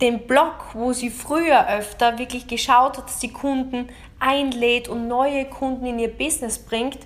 den 0.00 0.26
Blog, 0.26 0.54
wo 0.74 0.92
sie 0.92 1.10
früher 1.10 1.68
öfter 1.68 2.18
wirklich 2.18 2.46
geschaut 2.46 2.98
hat, 2.98 3.06
dass 3.06 3.20
sie 3.20 3.32
Kunden 3.32 3.88
einlädt 4.20 4.88
und 4.88 5.08
neue 5.08 5.44
Kunden 5.46 5.86
in 5.86 5.98
ihr 5.98 6.16
Business 6.16 6.58
bringt, 6.58 6.98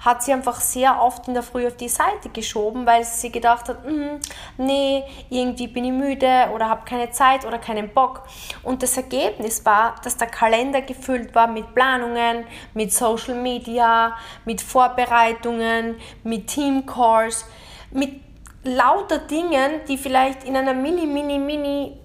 hat 0.00 0.22
sie 0.22 0.32
einfach 0.32 0.60
sehr 0.60 1.00
oft 1.02 1.28
in 1.28 1.34
der 1.34 1.42
Früh 1.42 1.66
auf 1.66 1.76
die 1.76 1.88
Seite 1.88 2.30
geschoben, 2.32 2.86
weil 2.86 3.04
sie 3.04 3.30
gedacht 3.30 3.68
hat, 3.68 3.84
mm, 3.84 4.18
nee, 4.56 5.04
irgendwie 5.28 5.68
bin 5.68 5.84
ich 5.84 5.92
müde 5.92 6.48
oder 6.54 6.70
habe 6.70 6.86
keine 6.86 7.10
Zeit 7.10 7.44
oder 7.44 7.58
keinen 7.58 7.90
Bock. 7.90 8.22
Und 8.62 8.82
das 8.82 8.96
Ergebnis 8.96 9.64
war, 9.66 9.96
dass 10.02 10.16
der 10.16 10.28
Kalender 10.28 10.80
gefüllt 10.80 11.34
war 11.34 11.46
mit 11.46 11.74
Planungen, 11.74 12.44
mit 12.72 12.92
Social 12.92 13.34
Media, 13.34 14.16
mit 14.46 14.62
Vorbereitungen, 14.62 15.96
mit 16.24 16.46
Team 16.46 16.86
Calls, 16.86 17.44
mit 17.90 18.29
lauter 18.62 19.18
Dingen, 19.18 19.80
die 19.88 19.96
vielleicht 19.96 20.44
in 20.44 20.56
einer 20.56 20.74
mini, 20.74 21.06
mini, 21.06 21.38
mini 21.38 21.96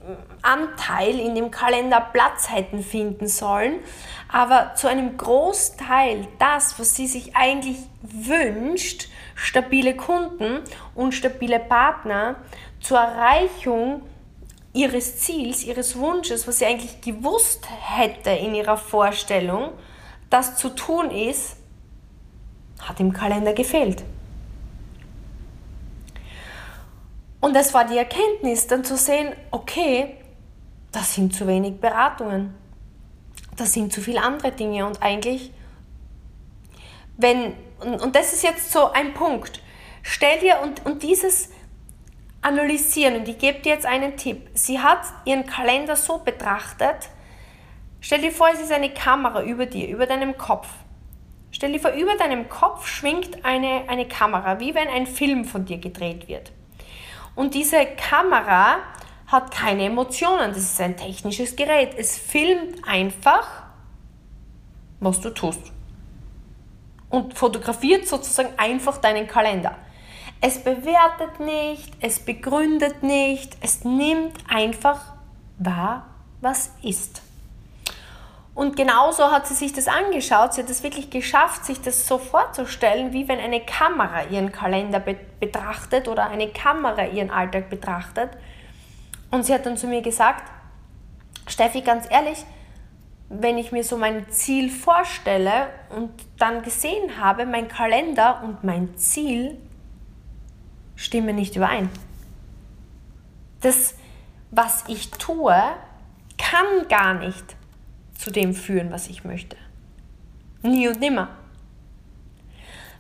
Anteil 0.42 1.20
in 1.20 1.36
dem 1.36 1.52
Kalender 1.52 2.00
Platz 2.00 2.50
hätten 2.50 2.82
finden 2.82 3.28
sollen, 3.28 3.80
aber 4.32 4.74
zu 4.76 4.88
einem 4.88 5.18
Großteil 5.18 6.28
das, 6.40 6.80
was 6.80 6.96
sie 6.96 7.08
sich 7.08 7.36
eigentlich 7.36 7.78
wünscht, 8.02 9.10
stabile 9.36 9.96
Kunden 9.96 10.62
und 10.94 11.14
stabile 11.14 11.60
Partner 11.60 12.38
zur 12.80 13.00
Erreichung 13.00 14.02
ihres 14.74 15.20
Ziels, 15.20 15.64
ihres 15.64 15.98
Wunsches, 15.98 16.48
was 16.48 16.60
sie 16.60 16.66
eigentlich 16.66 17.02
gewusst 17.02 17.68
hätte 17.82 18.30
in 18.30 18.56
ihrer 18.56 18.78
Vorstellung, 18.78 19.72
das 20.30 20.58
zu 20.58 20.70
tun 20.70 21.12
ist, 21.12 21.58
hat 22.82 23.00
im 23.00 23.14
Kalender 23.14 23.54
gefehlt. 23.54 24.04
Und 27.46 27.56
es 27.56 27.76
war 27.76 27.86
die 27.86 27.96
Erkenntnis, 27.96 28.66
dann 28.66 28.84
zu 28.84 28.98
sehen, 28.98 29.32
okay, 29.52 30.16
das 30.92 31.14
sind 31.14 31.36
zu 31.36 31.46
wenig 31.46 31.80
Beratungen, 31.80 32.56
das 33.56 33.72
sind 33.72 33.94
zu 33.94 34.02
viele 34.02 34.24
andere 34.24 34.52
Dinge 34.52 34.88
und 34.88 35.04
eigentlich, 35.04 35.52
wenn, 37.18 37.54
und, 37.82 38.02
und 38.02 38.16
das 38.16 38.34
ist 38.34 38.42
jetzt 38.42 38.72
so 38.72 38.92
ein 38.92 39.14
Punkt, 39.14 39.62
stell 40.02 40.40
dir 40.40 40.58
und, 40.64 40.88
und 40.88 41.04
dieses 41.04 41.52
analysieren 42.42 43.18
und 43.18 43.28
ich 43.28 43.38
gebe 43.38 43.60
dir 43.60 43.74
jetzt 43.74 43.86
einen 43.86 44.18
Tipp. 44.18 44.50
Sie 44.56 44.80
hat 44.80 45.02
ihren 45.26 45.46
Kalender 45.46 45.96
so 45.96 46.18
betrachtet, 46.18 47.10
stell 48.02 48.22
dir 48.22 48.32
vor, 48.32 48.48
es 48.52 48.60
ist 48.60 48.72
eine 48.72 48.90
Kamera 48.90 49.44
über 49.44 49.68
dir, 49.68 49.88
über 49.88 50.08
deinem 50.08 50.36
Kopf. 50.36 50.70
Stell 51.52 51.74
dir 51.74 51.80
vor, 51.80 51.92
über 51.92 52.16
deinem 52.18 52.50
Kopf 52.50 52.88
schwingt 52.88 53.46
eine, 53.46 53.88
eine 53.88 54.08
Kamera, 54.08 54.60
wie 54.60 54.74
wenn 54.74 54.88
ein 54.88 55.06
Film 55.06 55.46
von 55.46 55.66
dir 55.66 55.78
gedreht 55.78 56.28
wird. 56.28 56.52
Und 57.36 57.54
diese 57.54 57.86
Kamera 57.86 58.78
hat 59.28 59.52
keine 59.52 59.86
Emotionen. 59.86 60.50
Das 60.50 60.64
ist 60.64 60.82
ein 60.82 60.96
technisches 60.96 61.56
Gerät. 61.56 61.94
Es 61.98 62.18
filmt 62.18 62.88
einfach, 62.88 63.48
was 65.00 65.20
du 65.22 65.30
tust. 65.30 65.72
Und 67.10 67.34
fotografiert 67.34 68.08
sozusagen 68.08 68.58
einfach 68.58 68.98
deinen 68.98 69.28
Kalender. 69.28 69.76
Es 70.42 70.64
bewertet 70.64 71.40
nicht, 71.40 71.94
es 72.02 72.20
begründet 72.20 73.04
nicht, 73.04 73.58
es 73.62 73.84
nimmt 73.84 74.38
einfach 74.48 75.14
wahr, 75.58 76.08
was 76.42 76.72
ist. 76.84 77.22
Und 78.56 78.78
genauso 78.78 79.32
hat 79.32 79.48
sie 79.48 79.54
sich 79.54 79.74
das 79.74 79.90
angeschaut. 79.90 80.54
Sie 80.54 80.64
hat 80.64 80.70
es 80.70 80.82
wirklich 80.82 81.10
geschafft, 81.10 81.66
sich 81.66 81.82
das 81.82 82.08
so 82.08 82.18
vorzustellen, 82.18 83.12
wie 83.12 83.28
wenn 83.28 83.38
eine 83.38 83.60
Kamera 83.60 84.24
ihren 84.24 84.54
Kalender 84.54 85.02
be 85.02 85.18
betrachtet 85.42 86.08
oder 86.08 86.30
eine 86.30 86.48
Kamera 86.48 87.06
ihren 87.06 87.30
Alltag 87.30 87.70
betrachtet. 87.70 88.30
Und 89.30 89.44
sie 89.44 89.54
hat 89.54 89.66
dann 89.66 89.76
zu 89.76 89.88
mir 89.88 90.02
gesagt, 90.02 90.50
Steffi, 91.46 91.82
ganz 91.82 92.08
ehrlich, 92.10 92.46
wenn 93.28 93.58
ich 93.58 93.74
mir 93.74 93.84
so 93.84 93.98
mein 93.98 94.30
Ziel 94.30 94.72
vorstelle 94.72 95.68
und 95.90 96.12
dann 96.38 96.62
gesehen 96.62 97.20
habe, 97.20 97.46
mein 97.46 97.68
Kalender 97.68 98.42
und 98.44 98.64
mein 98.64 98.96
Ziel 98.96 99.60
stimmen 100.96 101.36
nicht 101.36 101.58
überein. 101.58 101.90
Das, 103.60 103.96
was 104.52 104.86
ich 104.88 105.12
tue, 105.12 105.56
kann 106.38 106.88
gar 106.88 107.16
nicht 107.16 107.56
zu 108.18 108.32
dem 108.32 108.54
führen, 108.54 108.92
was 108.92 109.08
ich 109.08 109.24
möchte. 109.24 109.58
Nie 110.64 110.88
und 110.88 111.00
nimmer. 111.00 111.30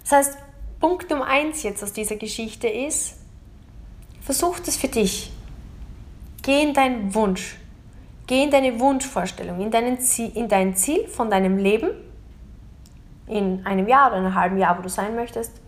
Das 0.01 0.11
heißt, 0.11 0.37
Punkt 0.79 1.09
Nummer 1.09 1.25
eins 1.25 1.63
jetzt 1.63 1.83
aus 1.83 1.93
dieser 1.93 2.15
Geschichte 2.15 2.67
ist, 2.67 3.17
versuch 4.21 4.59
das 4.59 4.75
für 4.75 4.87
dich. 4.87 5.31
Geh 6.43 6.61
in 6.61 6.73
deinen 6.73 7.15
Wunsch. 7.15 7.57
Geh 8.27 8.43
in 8.43 8.51
deine 8.51 8.79
Wunschvorstellung, 8.79 9.61
in, 9.61 9.71
deinen 9.71 9.99
Ziel, 9.99 10.31
in 10.35 10.47
dein 10.47 10.75
Ziel 10.75 11.07
von 11.07 11.29
deinem 11.29 11.57
Leben, 11.57 11.91
in 13.27 13.65
einem 13.65 13.87
Jahr 13.87 14.07
oder 14.07 14.17
einem 14.17 14.35
halben 14.35 14.57
Jahr, 14.57 14.77
wo 14.77 14.81
du 14.81 14.89
sein 14.89 15.15
möchtest, 15.15 15.59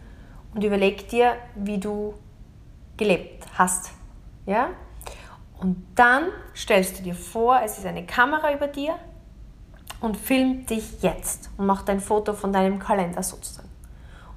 und 0.53 0.63
überleg 0.63 1.07
dir, 1.07 1.35
wie 1.55 1.77
du 1.77 2.15
gelebt 2.95 3.45
hast. 3.55 3.91
Ja? 4.45 4.69
Und 5.59 5.85
dann 5.95 6.29
stellst 6.55 6.99
du 6.99 7.03
dir 7.03 7.15
vor, 7.15 7.61
es 7.63 7.77
ist 7.77 7.85
eine 7.85 8.05
Kamera 8.05 8.53
über 8.53 8.67
dir 8.67 8.97
und 9.99 10.17
filmt 10.17 10.69
dich 10.69 11.01
jetzt 11.01 11.49
und 11.57 11.65
macht 11.65 11.89
ein 11.89 11.99
Foto 11.99 12.33
von 12.33 12.53
deinem 12.53 12.79
Kalender 12.79 13.23
sozusagen. 13.23 13.69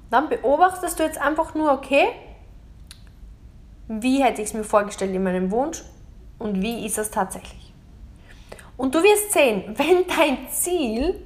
Und 0.03 0.11
dann 0.11 0.29
beobachtest 0.29 0.99
du 0.99 1.03
jetzt 1.03 1.19
einfach 1.19 1.53
nur, 1.55 1.71
okay, 1.71 2.07
wie 3.87 4.23
hätte 4.23 4.41
ich 4.41 4.49
es 4.49 4.53
mir 4.53 4.63
vorgestellt 4.63 5.13
in 5.13 5.23
meinem 5.23 5.51
Wunsch 5.51 5.83
und 6.39 6.61
wie 6.61 6.85
ist 6.85 6.97
es 6.97 7.11
tatsächlich. 7.11 7.73
Und 8.77 8.95
du 8.95 9.03
wirst 9.03 9.33
sehen, 9.33 9.63
wenn 9.77 10.07
dein 10.07 10.49
Ziel 10.49 11.21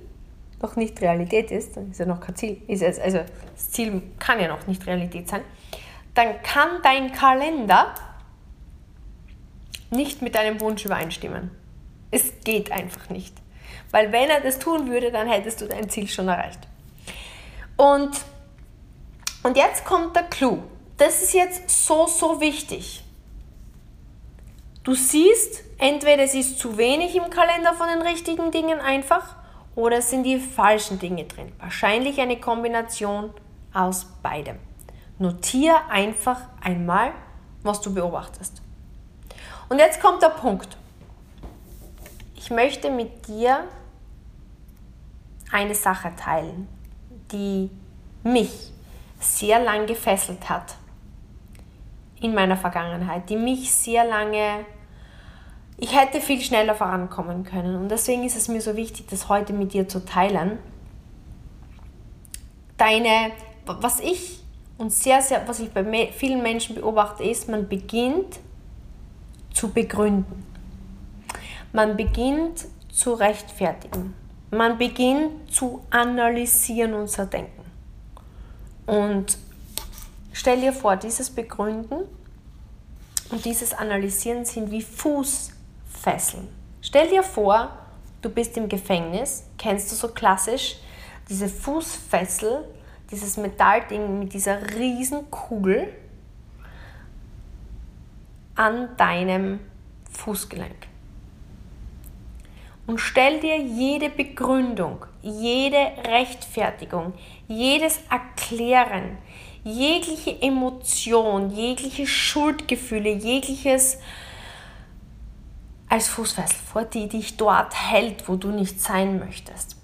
noch 0.61 0.75
nicht 0.75 0.99
Realität 1.01 1.51
ist, 1.51 1.77
dann 1.77 1.91
ist 1.91 1.99
ja 1.99 2.05
noch 2.05 2.19
kein 2.19 2.35
Ziel, 2.35 2.61
ist 2.67 2.81
es, 2.81 2.99
also 2.99 3.19
das 3.53 3.71
Ziel 3.71 4.01
kann 4.19 4.39
ja 4.39 4.47
noch 4.47 4.65
nicht 4.67 4.85
Realität 4.87 5.27
sein, 5.29 5.41
dann 6.15 6.41
kann 6.41 6.81
dein 6.81 7.11
Kalender 7.11 7.93
nicht 9.91 10.21
mit 10.21 10.35
deinem 10.35 10.59
Wunsch 10.61 10.85
übereinstimmen. 10.85 11.51
Es 12.09 12.33
geht 12.43 12.71
einfach 12.71 13.09
nicht. 13.09 13.33
Weil 13.91 14.11
wenn 14.11 14.29
er 14.29 14.41
das 14.41 14.59
tun 14.59 14.89
würde, 14.89 15.11
dann 15.11 15.27
hättest 15.27 15.61
du 15.61 15.67
dein 15.67 15.89
Ziel 15.89 16.07
schon 16.07 16.27
erreicht. 16.27 16.59
Und, 17.77 18.11
und 19.43 19.57
jetzt 19.57 19.85
kommt 19.85 20.15
der 20.15 20.23
Clou. 20.23 20.59
Das 20.97 21.21
ist 21.21 21.33
jetzt 21.33 21.69
so, 21.69 22.07
so 22.07 22.39
wichtig. 22.39 23.03
Du 24.83 24.93
siehst, 24.93 25.63
entweder 25.77 26.23
es 26.23 26.35
ist 26.35 26.59
zu 26.59 26.77
wenig 26.77 27.15
im 27.15 27.29
Kalender 27.29 27.73
von 27.73 27.87
den 27.87 28.01
richtigen 28.01 28.51
Dingen 28.51 28.79
einfach 28.79 29.35
oder 29.75 29.97
es 29.97 30.09
sind 30.09 30.23
die 30.23 30.39
falschen 30.39 30.99
Dinge 30.99 31.25
drin. 31.25 31.51
Wahrscheinlich 31.59 32.21
eine 32.21 32.39
Kombination 32.39 33.31
aus 33.73 34.05
beidem. 34.23 34.57
Notiere 35.17 35.89
einfach 35.89 36.41
einmal, 36.61 37.13
was 37.63 37.81
du 37.81 37.93
beobachtest. 37.93 38.61
Und 39.69 39.79
jetzt 39.79 40.01
kommt 40.01 40.21
der 40.21 40.29
Punkt. 40.29 40.77
Ich 42.45 42.51
möchte 42.51 42.91
mit 42.91 43.27
dir 43.27 43.63
eine 45.51 45.73
Sache 45.73 46.11
teilen, 46.15 46.67
die 47.31 47.71
mich 48.21 48.71
sehr 49.19 49.59
lang 49.59 49.87
gefesselt 49.87 50.47
hat 50.47 50.75
in 52.21 52.35
meiner 52.35 52.55
Vergangenheit, 52.55 53.31
die 53.31 53.35
mich 53.35 53.73
sehr 53.73 54.05
lange 54.05 54.63
ich 55.77 55.99
hätte 55.99 56.21
viel 56.21 56.39
schneller 56.39 56.75
vorankommen 56.75 57.45
können. 57.45 57.75
Und 57.77 57.89
deswegen 57.89 58.23
ist 58.23 58.37
es 58.37 58.47
mir 58.47 58.61
so 58.61 58.75
wichtig, 58.75 59.07
das 59.09 59.27
heute 59.27 59.51
mit 59.51 59.73
dir 59.73 59.89
zu 59.89 60.05
teilen. 60.05 60.59
Deine, 62.77 63.31
was 63.65 63.99
ich 63.99 64.43
und 64.77 64.93
sehr, 64.93 65.23
sehr, 65.23 65.47
was 65.47 65.59
ich 65.59 65.71
bei 65.71 66.11
vielen 66.13 66.43
Menschen 66.43 66.75
beobachte, 66.75 67.23
ist, 67.23 67.49
man 67.49 67.67
beginnt 67.67 68.39
zu 69.51 69.71
begründen. 69.71 70.54
Man 71.75 71.97
beginnt 71.97 72.67
zu 72.89 73.15
rechtfertigen. 73.15 74.13
Man 74.49 74.77
beginnt 74.77 75.51
zu 75.51 75.83
analysieren 75.89 77.05
zu 77.05 77.27
denken. 77.27 77.65
Und 78.85 79.37
stell 80.31 80.61
dir 80.61 80.71
vor, 80.71 80.95
dieses 80.95 81.29
Begründen 81.29 82.05
und 83.29 83.43
dieses 83.43 83.73
Analysieren 83.73 84.45
sind 84.45 84.71
wie 84.71 84.81
Fußfesseln. 84.81 86.47
Stell 86.79 87.09
dir 87.09 87.23
vor, 87.23 87.77
du 88.21 88.29
bist 88.29 88.55
im 88.55 88.69
Gefängnis, 88.69 89.43
kennst 89.57 89.91
du 89.91 89.97
so 89.97 90.07
klassisch 90.07 90.77
diese 91.27 91.49
Fußfessel, 91.49 92.63
dieses 93.11 93.35
Metallding 93.35 94.19
mit 94.19 94.31
dieser 94.31 94.61
riesen 94.77 95.29
Kugel 95.29 95.91
an 98.55 98.95
deinem 98.95 99.59
Fußgelenk. 100.09 100.94
Und 102.87 102.99
stell 102.99 103.39
dir 103.39 103.57
jede 103.57 104.09
Begründung, 104.09 105.05
jede 105.21 105.91
Rechtfertigung, 106.07 107.13
jedes 107.47 107.99
Erklären, 108.11 109.17
jegliche 109.63 110.39
Emotion, 110.41 111.49
jegliche 111.49 112.05
Schuldgefühle, 112.05 113.09
jegliches 113.09 113.97
als 115.89 116.07
Fußfessel 116.09 116.59
vor, 116.71 116.83
die 116.83 117.09
dich 117.09 117.37
dort 117.37 117.73
hält, 117.91 118.27
wo 118.27 118.35
du 118.35 118.49
nicht 118.49 118.79
sein 118.79 119.17
möchtest. 119.17 119.77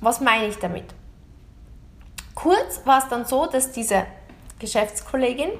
Was 0.00 0.20
meine 0.20 0.46
ich 0.48 0.56
damit? 0.56 0.94
Kurz 2.34 2.80
war 2.86 2.98
es 2.98 3.08
dann 3.08 3.24
so, 3.24 3.46
dass 3.46 3.70
diese 3.70 4.06
Geschäftskollegin 4.58 5.50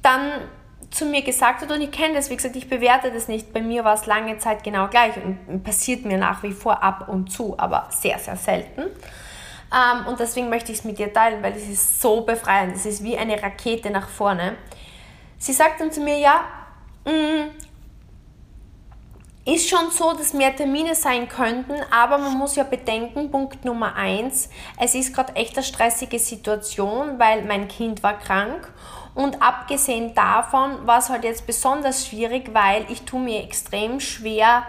dann 0.00 0.42
zu 0.90 1.04
mir 1.06 1.22
gesagt 1.22 1.62
hat, 1.62 1.70
und 1.70 1.80
ich 1.80 1.90
kenne 1.90 2.14
das, 2.14 2.30
wie 2.30 2.36
gesagt, 2.36 2.56
ich 2.56 2.68
bewerte 2.68 3.10
das 3.10 3.28
nicht, 3.28 3.52
bei 3.52 3.60
mir 3.60 3.84
war 3.84 3.94
es 3.94 4.06
lange 4.06 4.38
Zeit 4.38 4.62
genau 4.64 4.88
gleich 4.88 5.14
und 5.16 5.62
passiert 5.62 6.04
mir 6.04 6.18
nach 6.18 6.42
wie 6.42 6.52
vor 6.52 6.82
ab 6.82 7.08
und 7.08 7.30
zu, 7.30 7.58
aber 7.58 7.88
sehr, 7.90 8.18
sehr 8.18 8.36
selten. 8.36 8.82
Ähm, 8.82 10.06
und 10.06 10.20
deswegen 10.20 10.48
möchte 10.48 10.72
ich 10.72 10.78
es 10.78 10.84
mit 10.84 10.98
dir 10.98 11.12
teilen, 11.12 11.42
weil 11.42 11.52
es 11.54 11.68
ist 11.68 12.00
so 12.00 12.20
befreiend, 12.20 12.76
es 12.76 12.86
ist 12.86 13.02
wie 13.02 13.16
eine 13.16 13.42
Rakete 13.42 13.90
nach 13.90 14.08
vorne. 14.08 14.56
Sie 15.38 15.52
sagt 15.52 15.80
dann 15.80 15.90
zu 15.90 16.00
mir, 16.00 16.18
ja, 16.18 16.40
mh, 17.04 17.12
mm, 17.12 17.50
ist 19.46 19.68
schon 19.68 19.90
so, 19.92 20.12
dass 20.12 20.32
mehr 20.32 20.54
Termine 20.54 20.96
sein 20.96 21.28
könnten, 21.28 21.74
aber 21.90 22.18
man 22.18 22.36
muss 22.36 22.56
ja 22.56 22.64
bedenken, 22.64 23.30
Punkt 23.30 23.64
Nummer 23.64 23.94
eins, 23.94 24.50
es 24.80 24.96
ist 24.96 25.14
gerade 25.14 25.36
echt 25.36 25.56
eine 25.56 25.64
stressige 25.64 26.18
Situation, 26.18 27.18
weil 27.18 27.44
mein 27.44 27.68
Kind 27.68 28.02
war 28.02 28.18
krank 28.18 28.72
und 29.16 29.40
abgesehen 29.40 30.14
davon 30.14 30.86
war 30.86 30.98
es 30.98 31.08
halt 31.08 31.24
jetzt 31.24 31.46
besonders 31.46 32.06
schwierig, 32.06 32.50
weil 32.52 32.84
ich 32.90 33.02
tue 33.04 33.18
mir 33.18 33.42
extrem 33.42 33.98
schwer 33.98 34.64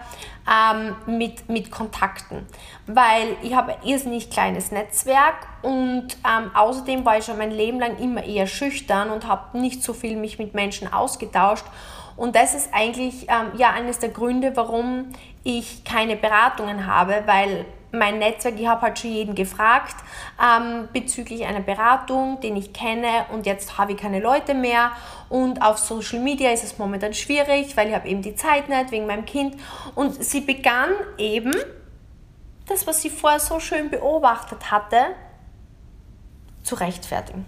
ähm, 0.49 0.95
mit, 1.05 1.49
mit 1.49 1.69
Kontakten, 1.69 2.47
weil 2.85 3.35
ich 3.43 3.53
habe 3.53 3.73
ein 3.73 3.83
irrsinnig 3.85 4.29
kleines 4.29 4.71
Netzwerk 4.71 5.35
und 5.63 6.15
ähm, 6.25 6.51
außerdem 6.53 7.03
war 7.03 7.17
ich 7.17 7.25
schon 7.25 7.37
mein 7.37 7.51
Leben 7.51 7.81
lang 7.81 7.97
immer 7.97 8.23
eher 8.23 8.47
schüchtern 8.47 9.09
und 9.09 9.27
habe 9.27 9.59
nicht 9.59 9.83
so 9.83 9.93
viel 9.93 10.15
mich 10.15 10.39
mit 10.39 10.53
Menschen 10.53 10.93
ausgetauscht. 10.93 11.65
Und 12.15 12.37
das 12.37 12.55
ist 12.55 12.73
eigentlich 12.73 13.23
ähm, 13.23 13.51
ja 13.57 13.71
eines 13.71 13.99
der 13.99 14.09
Gründe, 14.09 14.55
warum 14.55 15.09
ich 15.43 15.83
keine 15.83 16.15
Beratungen 16.15 16.87
habe, 16.87 17.23
weil 17.25 17.65
mein 17.91 18.19
Netzwerk, 18.19 18.59
ich 18.59 18.67
habe 18.67 18.81
halt 18.81 18.99
schon 18.99 19.11
jeden 19.11 19.35
gefragt 19.35 19.95
ähm, 20.41 20.89
bezüglich 20.91 21.45
einer 21.45 21.61
Beratung, 21.61 22.39
den 22.41 22.57
ich 22.57 22.73
kenne 22.73 23.25
und 23.31 23.45
jetzt 23.45 23.77
habe 23.77 23.93
ich 23.93 23.97
keine 23.97 24.19
Leute 24.19 24.53
mehr. 24.53 24.91
Und 25.29 25.61
auf 25.61 25.77
Social 25.77 26.19
Media 26.19 26.51
ist 26.51 26.63
es 26.63 26.77
momentan 26.77 27.13
schwierig, 27.13 27.75
weil 27.77 27.89
ich 27.89 27.95
habe 27.95 28.07
eben 28.07 28.21
die 28.21 28.35
Zeit 28.35 28.69
nicht 28.69 28.91
wegen 28.91 29.07
meinem 29.07 29.25
Kind. 29.25 29.55
Und 29.95 30.23
sie 30.23 30.41
begann 30.41 30.89
eben 31.17 31.55
das, 32.67 32.85
was 32.85 33.01
sie 33.01 33.09
vorher 33.09 33.39
so 33.39 33.59
schön 33.59 33.89
beobachtet 33.89 34.71
hatte, 34.71 34.97
zu 36.63 36.75
rechtfertigen, 36.75 37.45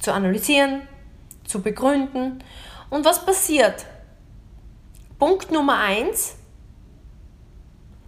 zu 0.00 0.12
analysieren, 0.12 0.82
zu 1.44 1.60
begründen. 1.60 2.42
Und 2.90 3.04
was 3.04 3.24
passiert? 3.24 3.84
Punkt 5.18 5.50
Nummer 5.50 5.78
eins, 5.78 6.36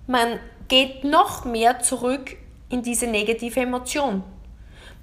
man 0.07 0.39
geht 0.69 1.05
noch 1.05 1.45
mehr 1.45 1.81
zurück 1.81 2.37
in 2.69 2.83
diese 2.83 3.07
negative 3.07 3.61
Emotion. 3.61 4.23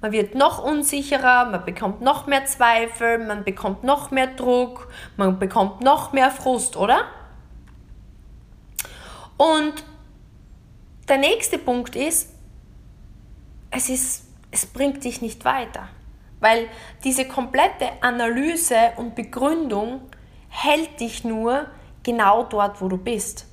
Man 0.00 0.12
wird 0.12 0.34
noch 0.34 0.62
unsicherer, 0.62 1.46
man 1.46 1.64
bekommt 1.64 2.00
noch 2.00 2.26
mehr 2.26 2.44
Zweifel, 2.44 3.18
man 3.18 3.44
bekommt 3.44 3.82
noch 3.82 4.10
mehr 4.10 4.28
Druck, 4.28 4.88
man 5.16 5.38
bekommt 5.38 5.80
noch 5.80 6.12
mehr 6.12 6.30
Frust, 6.30 6.76
oder? 6.76 7.06
Und 9.36 9.74
der 11.08 11.18
nächste 11.18 11.58
Punkt 11.58 11.96
ist, 11.96 12.32
es, 13.70 13.88
ist, 13.88 14.24
es 14.50 14.66
bringt 14.66 15.04
dich 15.04 15.22
nicht 15.22 15.44
weiter. 15.44 15.88
Weil 16.40 16.68
diese 17.04 17.26
komplette 17.26 17.90
Analyse 18.00 18.92
und 18.96 19.14
Begründung 19.14 20.02
hält 20.48 21.00
dich 21.00 21.24
nur 21.24 21.66
genau 22.02 22.44
dort, 22.44 22.80
wo 22.80 22.88
du 22.88 22.98
bist. 22.98 23.46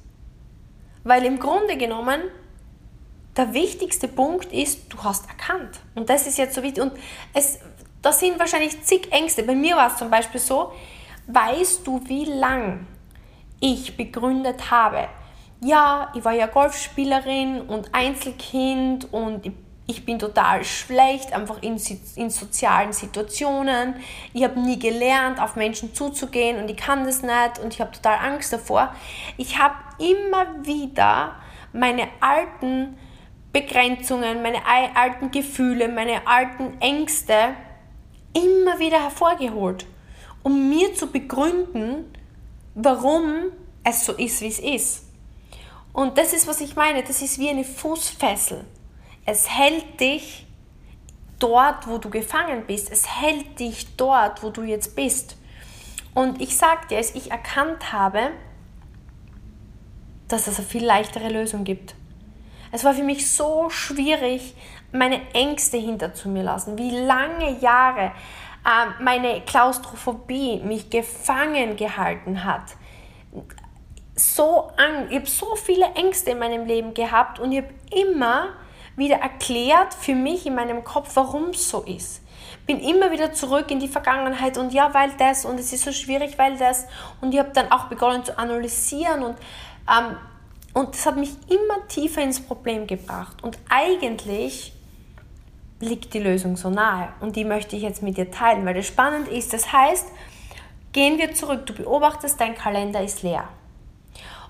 Weil 1.03 1.25
im 1.25 1.39
Grunde 1.39 1.77
genommen 1.77 2.21
der 3.35 3.53
wichtigste 3.53 4.07
Punkt 4.07 4.51
ist, 4.51 4.93
du 4.93 5.03
hast 5.03 5.27
erkannt. 5.27 5.79
Und 5.95 6.09
das 6.09 6.27
ist 6.27 6.37
jetzt 6.37 6.55
so 6.55 6.63
wichtig. 6.63 6.83
Und 6.83 6.93
es, 7.33 7.59
das 8.01 8.19
sind 8.19 8.39
wahrscheinlich 8.39 8.81
zig 8.83 9.11
Ängste. 9.11 9.43
Bei 9.43 9.55
mir 9.55 9.75
war 9.75 9.87
es 9.87 9.97
zum 9.97 10.09
Beispiel 10.09 10.39
so, 10.39 10.71
weißt 11.27 11.85
du, 11.85 12.01
wie 12.05 12.25
lang 12.25 12.85
ich 13.59 13.97
begründet 13.97 14.69
habe? 14.69 15.07
Ja, 15.61 16.11
ich 16.13 16.23
war 16.23 16.33
ja 16.33 16.47
Golfspielerin 16.47 17.61
und 17.61 17.93
Einzelkind 17.93 19.11
und 19.11 19.45
ich 19.45 19.53
ich 19.93 20.06
bin 20.06 20.19
total 20.19 20.63
schlecht, 20.63 21.34
einfach 21.34 21.62
in, 21.62 21.79
in 22.15 22.29
sozialen 22.29 22.93
Situationen. 22.93 23.95
Ich 24.34 24.43
habe 24.43 24.60
nie 24.60 24.79
gelernt, 24.79 25.39
auf 25.39 25.56
Menschen 25.56 25.93
zuzugehen 25.93 26.62
und 26.62 26.69
ich 26.69 26.77
kann 26.77 27.06
das 27.06 27.21
nicht 27.21 27.60
und 27.63 27.73
ich 27.73 27.82
habe 27.82 27.91
total 27.91 28.17
Angst 28.17 28.51
davor. 28.51 28.93
Ich 29.38 29.60
habe 29.60 29.75
immer 29.99 30.65
wieder 30.65 31.36
meine 31.71 32.08
alten 32.19 32.97
Begrenzungen, 33.51 34.41
meine 34.41 34.62
alten 34.65 35.32
Gefühle, 35.32 35.88
meine 35.88 36.27
alten 36.27 36.82
Ängste 36.82 37.56
immer 38.34 38.79
wieder 38.79 39.01
hervorgeholt, 39.01 39.86
um 40.41 40.69
mir 40.69 40.93
zu 40.95 41.08
begründen, 41.08 42.12
warum 42.73 43.51
es 43.84 44.06
so 44.06 44.13
ist, 44.13 44.41
wie 44.41 44.47
es 44.47 44.60
ist. 44.60 45.06
Und 45.93 46.17
das 46.17 46.34
ist, 46.34 46.47
was 46.47 46.60
ich 46.62 46.75
meine. 46.75 47.03
Das 47.03 47.21
ist 47.21 47.38
wie 47.38 47.49
eine 47.49 47.63
Fußfessel. 47.63 48.65
Es 49.25 49.49
hält 49.49 49.99
dich 49.99 50.45
dort, 51.39 51.88
wo 51.88 51.97
du 51.97 52.09
gefangen 52.09 52.65
bist. 52.65 52.91
Es 52.91 53.21
hält 53.21 53.59
dich 53.59 53.95
dort, 53.95 54.43
wo 54.43 54.49
du 54.49 54.63
jetzt 54.63 54.95
bist. 54.95 55.38
Und 56.13 56.41
ich 56.41 56.57
sage 56.57 56.88
dir, 56.89 56.97
als 56.97 57.15
ich 57.15 57.31
erkannt 57.31 57.91
habe, 57.91 58.31
dass 60.27 60.47
es 60.47 60.57
eine 60.57 60.67
viel 60.67 60.86
leichtere 60.86 61.29
Lösung 61.29 61.63
gibt. 61.63 61.95
Es 62.71 62.83
war 62.83 62.93
für 62.93 63.03
mich 63.03 63.29
so 63.29 63.69
schwierig, 63.69 64.55
meine 64.91 65.21
Ängste 65.33 65.77
hinter 65.77 66.13
zu 66.13 66.29
mir 66.29 66.43
lassen. 66.43 66.77
Wie 66.77 66.91
lange 66.91 67.59
Jahre 67.59 68.12
äh, 68.65 69.03
meine 69.03 69.41
Klaustrophobie 69.41 70.59
mich 70.63 70.89
gefangen 70.89 71.75
gehalten 71.75 72.43
hat. 72.43 72.63
So 74.15 74.71
an, 74.77 75.09
ich 75.09 75.15
habe 75.17 75.27
so 75.27 75.55
viele 75.55 75.86
Ängste 75.95 76.31
in 76.31 76.39
meinem 76.39 76.65
Leben 76.65 76.93
gehabt 76.93 77.39
und 77.39 77.51
ich 77.51 77.63
habe 77.63 77.73
immer 77.91 78.49
wieder 78.95 79.17
erklärt 79.17 79.93
für 79.93 80.15
mich 80.15 80.45
in 80.45 80.56
meinem 80.56 80.84
Kopf, 80.84 81.15
warum 81.15 81.49
es 81.49 81.69
so 81.69 81.82
ist. 81.82 82.21
Bin 82.65 82.79
immer 82.79 83.12
wieder 83.12 83.34
zurück 83.34 83.71
in 83.71 83.79
die 83.79 83.88
Vergangenheit 83.88 84.58
und 84.58 84.73
ja, 84.73 84.93
weil 84.93 85.12
das 85.17 85.45
und 85.45 85.60
es 85.60 85.73
ist 85.73 85.84
so 85.84 85.91
schwierig, 85.91 86.38
weil 86.38 86.58
das. 86.58 86.86
Und 87.19 87.34
ich 87.34 87.39
habe 87.39 87.51
dann 87.53 87.71
auch 87.71 87.86
begonnen 87.86 88.23
zu 88.23 88.38
analysieren 88.38 89.23
und, 89.23 89.38
ähm, 89.89 90.17
und 90.73 90.93
das 90.93 91.06
hat 91.06 91.17
mich 91.17 91.32
immer 91.49 91.88
tiefer 91.88 92.21
ins 92.21 92.39
Problem 92.39 92.88
gebracht. 92.88 93.43
Und 93.43 93.58
eigentlich 93.69 94.73
liegt 95.79 96.13
die 96.13 96.19
Lösung 96.19 96.56
so 96.56 96.69
nahe 96.69 97.10
und 97.19 97.36
die 97.36 97.43
möchte 97.43 97.75
ich 97.75 97.84
jetzt 97.84 98.01
mit 98.01 98.17
dir 98.17 98.32
teilen, 98.32 98.65
weil 98.65 98.73
das 98.73 98.88
spannend 98.88 99.27
ist. 99.27 99.53
Das 99.53 99.71
heißt, 99.71 100.08
gehen 100.93 101.17
wir 101.17 101.34
zurück, 101.34 101.65
du 101.65 101.73
beobachtest, 101.73 102.39
dein 102.39 102.56
Kalender 102.56 103.03
ist 103.03 103.23
leer. 103.23 103.49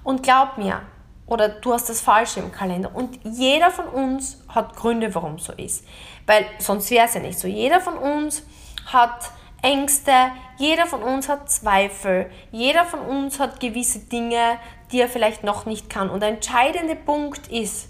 Und 0.03 0.21
glaub 0.21 0.57
mir, 0.57 0.81
oder 1.25 1.49
du 1.49 1.73
hast 1.73 1.89
das 1.89 2.01
Falsche 2.01 2.39
im 2.39 2.51
Kalender. 2.51 2.91
Und 2.93 3.19
jeder 3.23 3.71
von 3.71 3.87
uns 3.87 4.43
hat 4.49 4.75
Gründe, 4.75 5.13
warum 5.15 5.35
es 5.35 5.45
so 5.45 5.53
ist. 5.53 5.85
Weil 6.25 6.45
sonst 6.59 6.91
wäre 6.91 7.05
es 7.05 7.13
ja 7.13 7.21
nicht 7.21 7.39
so. 7.39 7.47
Jeder 7.47 7.79
von 7.79 7.97
uns 7.97 8.43
hat 8.85 9.31
Ängste, 9.61 10.11
jeder 10.57 10.85
von 10.85 11.01
uns 11.01 11.29
hat 11.29 11.49
Zweifel, 11.49 12.29
jeder 12.51 12.83
von 12.83 12.99
uns 12.99 13.39
hat 13.39 13.61
gewisse 13.61 13.99
Dinge, 13.99 14.57
die 14.91 14.99
er 14.99 15.07
vielleicht 15.07 15.43
noch 15.43 15.65
nicht 15.65 15.89
kann. 15.89 16.09
Und 16.09 16.19
der 16.19 16.29
entscheidende 16.29 16.95
Punkt 16.95 17.47
ist, 17.47 17.89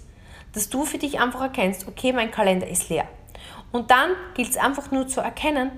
dass 0.52 0.70
du 0.70 0.84
für 0.84 0.98
dich 0.98 1.18
einfach 1.18 1.42
erkennst, 1.42 1.88
okay, 1.88 2.12
mein 2.12 2.30
Kalender 2.30 2.68
ist 2.68 2.88
leer. 2.88 3.08
Und 3.72 3.90
dann 3.90 4.10
gilt 4.34 4.50
es 4.50 4.56
einfach 4.56 4.92
nur 4.92 5.08
zu 5.08 5.20
erkennen, 5.20 5.72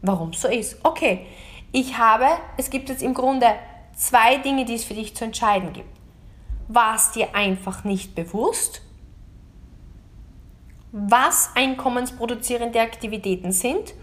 warum 0.00 0.30
es 0.30 0.40
so 0.40 0.48
ist. 0.48 0.78
Okay, 0.82 1.26
ich 1.72 1.98
habe, 1.98 2.26
es 2.56 2.70
gibt 2.70 2.88
jetzt 2.88 3.02
im 3.02 3.12
Grunde 3.12 3.48
zwei 3.94 4.38
Dinge, 4.38 4.64
die 4.64 4.74
es 4.74 4.84
für 4.84 4.94
dich 4.94 5.14
zu 5.14 5.24
entscheiden 5.24 5.74
gibt 5.74 5.93
war 6.68 6.94
es 6.94 7.10
dir 7.12 7.34
einfach 7.34 7.84
nicht 7.84 8.14
bewusst, 8.14 8.82
was 10.92 11.50
einkommensproduzierende 11.54 12.80
Aktivitäten 12.80 13.52
sind 13.52 13.94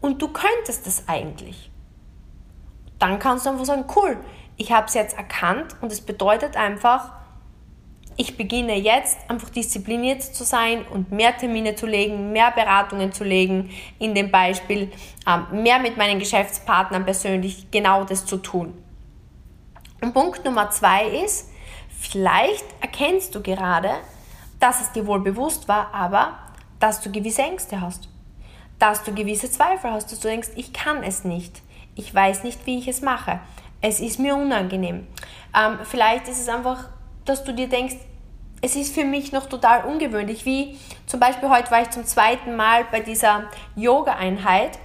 und 0.00 0.22
du 0.22 0.28
könntest 0.28 0.86
es 0.86 1.08
eigentlich. 1.08 1.70
Dann 2.98 3.18
kannst 3.18 3.46
du 3.46 3.50
einfach 3.50 3.64
sagen, 3.64 3.84
cool, 3.96 4.16
ich 4.56 4.72
habe 4.72 4.86
es 4.86 4.94
jetzt 4.94 5.16
erkannt 5.16 5.76
und 5.80 5.92
es 5.92 6.00
bedeutet 6.00 6.56
einfach, 6.56 7.12
ich 8.16 8.36
beginne 8.36 8.76
jetzt 8.76 9.18
einfach 9.28 9.50
diszipliniert 9.50 10.22
zu 10.22 10.44
sein 10.44 10.86
und 10.86 11.12
mehr 11.12 11.36
Termine 11.36 11.74
zu 11.74 11.86
legen, 11.86 12.32
mehr 12.32 12.50
Beratungen 12.50 13.12
zu 13.12 13.24
legen, 13.24 13.70
in 13.98 14.14
dem 14.14 14.30
Beispiel 14.30 14.90
ähm, 15.26 15.62
mehr 15.62 15.78
mit 15.78 15.98
meinen 15.98 16.18
Geschäftspartnern 16.18 17.04
persönlich 17.04 17.70
genau 17.70 18.04
das 18.04 18.24
zu 18.24 18.38
tun. 18.38 18.72
Und 20.00 20.14
Punkt 20.14 20.44
Nummer 20.44 20.70
zwei 20.70 21.06
ist, 21.08 21.50
Vielleicht 21.98 22.64
erkennst 22.80 23.34
du 23.34 23.42
gerade, 23.42 23.90
dass 24.60 24.80
es 24.80 24.92
dir 24.92 25.06
wohl 25.06 25.20
bewusst 25.20 25.68
war, 25.68 25.92
aber 25.92 26.38
dass 26.78 27.00
du 27.00 27.10
gewisse 27.10 27.42
Ängste 27.42 27.80
hast, 27.80 28.08
dass 28.78 29.02
du 29.02 29.14
gewisse 29.14 29.50
Zweifel 29.50 29.90
hast, 29.90 30.12
dass 30.12 30.20
du 30.20 30.28
denkst, 30.28 30.50
ich 30.56 30.72
kann 30.72 31.02
es 31.02 31.24
nicht, 31.24 31.62
ich 31.94 32.14
weiß 32.14 32.44
nicht, 32.44 32.66
wie 32.66 32.78
ich 32.78 32.88
es 32.88 33.00
mache, 33.00 33.40
es 33.80 34.00
ist 34.00 34.18
mir 34.18 34.36
unangenehm. 34.36 35.06
Ähm, 35.56 35.78
vielleicht 35.84 36.28
ist 36.28 36.40
es 36.40 36.48
einfach, 36.48 36.88
dass 37.24 37.44
du 37.44 37.52
dir 37.52 37.68
denkst, 37.68 37.96
es 38.62 38.76
ist 38.76 38.94
für 38.94 39.04
mich 39.04 39.32
noch 39.32 39.46
total 39.46 39.84
ungewöhnlich, 39.84 40.44
wie 40.44 40.78
zum 41.06 41.20
Beispiel 41.20 41.50
heute 41.50 41.70
war 41.70 41.82
ich 41.82 41.90
zum 41.90 42.04
zweiten 42.04 42.56
Mal 42.56 42.84
bei 42.90 43.00
dieser 43.00 43.44
Yoga-Einheit 43.74 44.78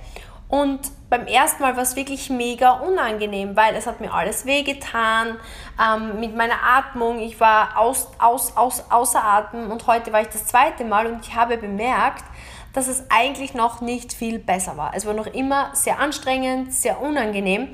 und 0.51 0.79
beim 1.09 1.27
ersten 1.27 1.63
Mal 1.63 1.77
war 1.77 1.83
es 1.83 1.95
wirklich 1.95 2.29
mega 2.29 2.71
unangenehm, 2.71 3.55
weil 3.55 3.73
es 3.73 3.87
hat 3.87 4.01
mir 4.01 4.13
alles 4.13 4.45
wehgetan 4.45 5.37
ähm, 5.81 6.19
mit 6.19 6.35
meiner 6.35 6.61
Atmung. 6.61 7.19
Ich 7.19 7.39
war 7.39 7.77
aus, 7.77 8.09
aus, 8.19 8.55
aus, 8.57 8.83
außer 8.89 9.23
Atem 9.23 9.71
und 9.71 9.87
heute 9.87 10.11
war 10.11 10.21
ich 10.21 10.27
das 10.27 10.45
zweite 10.45 10.83
Mal 10.83 11.07
und 11.07 11.25
ich 11.25 11.35
habe 11.35 11.57
bemerkt, 11.57 12.25
dass 12.73 12.89
es 12.89 13.05
eigentlich 13.09 13.53
noch 13.53 13.79
nicht 13.79 14.11
viel 14.11 14.39
besser 14.39 14.75
war. 14.75 14.91
Es 14.93 15.05
war 15.05 15.13
noch 15.13 15.27
immer 15.27 15.73
sehr 15.73 15.99
anstrengend, 15.99 16.73
sehr 16.73 17.01
unangenehm, 17.01 17.69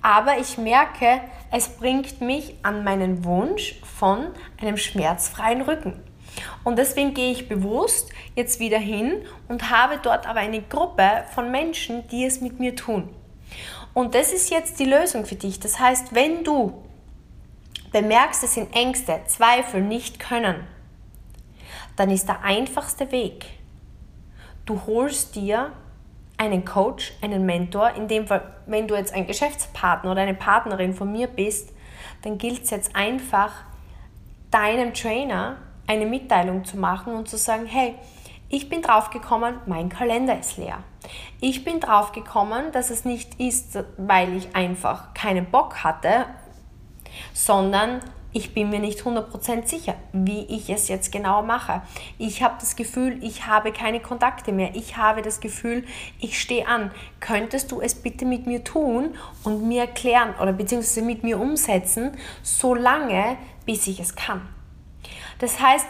aber 0.00 0.38
ich 0.38 0.56
merke, 0.56 1.20
es 1.50 1.68
bringt 1.68 2.22
mich 2.22 2.56
an 2.62 2.82
meinen 2.82 3.24
Wunsch 3.24 3.78
von 3.98 4.28
einem 4.58 4.78
schmerzfreien 4.78 5.60
Rücken. 5.60 6.02
Und 6.64 6.78
deswegen 6.78 7.14
gehe 7.14 7.32
ich 7.32 7.48
bewusst 7.48 8.10
jetzt 8.34 8.60
wieder 8.60 8.78
hin 8.78 9.22
und 9.48 9.70
habe 9.70 9.98
dort 10.02 10.26
aber 10.26 10.40
eine 10.40 10.62
Gruppe 10.62 11.24
von 11.34 11.50
Menschen, 11.50 12.06
die 12.08 12.24
es 12.24 12.40
mit 12.40 12.60
mir 12.60 12.76
tun. 12.76 13.08
Und 13.94 14.14
das 14.14 14.32
ist 14.32 14.50
jetzt 14.50 14.78
die 14.78 14.84
Lösung 14.84 15.26
für 15.26 15.34
dich. 15.34 15.60
Das 15.60 15.78
heißt, 15.78 16.14
wenn 16.14 16.44
du 16.44 16.82
bemerkst, 17.90 18.42
es 18.42 18.54
sind 18.54 18.74
Ängste, 18.74 19.20
Zweifel, 19.26 19.82
nicht 19.82 20.18
können, 20.18 20.66
dann 21.96 22.10
ist 22.10 22.26
der 22.26 22.42
einfachste 22.42 23.12
Weg, 23.12 23.44
du 24.64 24.80
holst 24.86 25.34
dir 25.36 25.72
einen 26.38 26.64
Coach, 26.64 27.12
einen 27.20 27.44
Mentor, 27.44 27.90
in 27.90 28.08
dem 28.08 28.26
Fall, 28.26 28.54
wenn 28.66 28.88
du 28.88 28.96
jetzt 28.96 29.12
ein 29.12 29.26
Geschäftspartner 29.26 30.10
oder 30.10 30.22
eine 30.22 30.34
Partnerin 30.34 30.94
von 30.94 31.12
mir 31.12 31.26
bist, 31.26 31.70
dann 32.22 32.38
gilt 32.38 32.64
es 32.64 32.70
jetzt 32.70 32.96
einfach, 32.96 33.52
deinem 34.50 34.92
Trainer 34.94 35.58
eine 35.92 36.06
Mitteilung 36.06 36.64
zu 36.64 36.78
machen 36.78 37.14
und 37.14 37.28
zu 37.28 37.36
sagen, 37.36 37.66
hey, 37.66 37.94
ich 38.48 38.68
bin 38.68 38.82
draufgekommen, 38.82 39.56
mein 39.66 39.88
Kalender 39.88 40.38
ist 40.38 40.56
leer. 40.56 40.78
Ich 41.40 41.64
bin 41.64 41.80
draufgekommen, 41.80 42.72
dass 42.72 42.90
es 42.90 43.04
nicht 43.04 43.38
ist, 43.38 43.78
weil 43.98 44.36
ich 44.36 44.54
einfach 44.56 45.14
keinen 45.14 45.50
Bock 45.50 45.84
hatte, 45.84 46.26
sondern 47.34 48.00
ich 48.34 48.54
bin 48.54 48.70
mir 48.70 48.78
nicht 48.78 49.00
100% 49.00 49.66
sicher, 49.66 49.94
wie 50.14 50.44
ich 50.44 50.70
es 50.70 50.88
jetzt 50.88 51.12
genau 51.12 51.42
mache. 51.42 51.82
Ich 52.16 52.42
habe 52.42 52.54
das 52.58 52.76
Gefühl, 52.76 53.22
ich 53.22 53.46
habe 53.46 53.72
keine 53.72 54.00
Kontakte 54.00 54.52
mehr. 54.52 54.74
Ich 54.74 54.96
habe 54.96 55.20
das 55.20 55.40
Gefühl, 55.40 55.84
ich 56.18 56.40
stehe 56.40 56.66
an. 56.66 56.90
Könntest 57.20 57.70
du 57.70 57.82
es 57.82 57.94
bitte 57.94 58.24
mit 58.24 58.46
mir 58.46 58.64
tun 58.64 59.14
und 59.44 59.68
mir 59.68 59.82
erklären 59.82 60.34
oder 60.40 60.54
beziehungsweise 60.54 61.02
mit 61.02 61.22
mir 61.22 61.38
umsetzen, 61.38 62.16
solange 62.42 63.36
bis 63.66 63.86
ich 63.86 64.00
es 64.00 64.14
kann? 64.14 64.48
Das 65.42 65.60
heißt, 65.60 65.88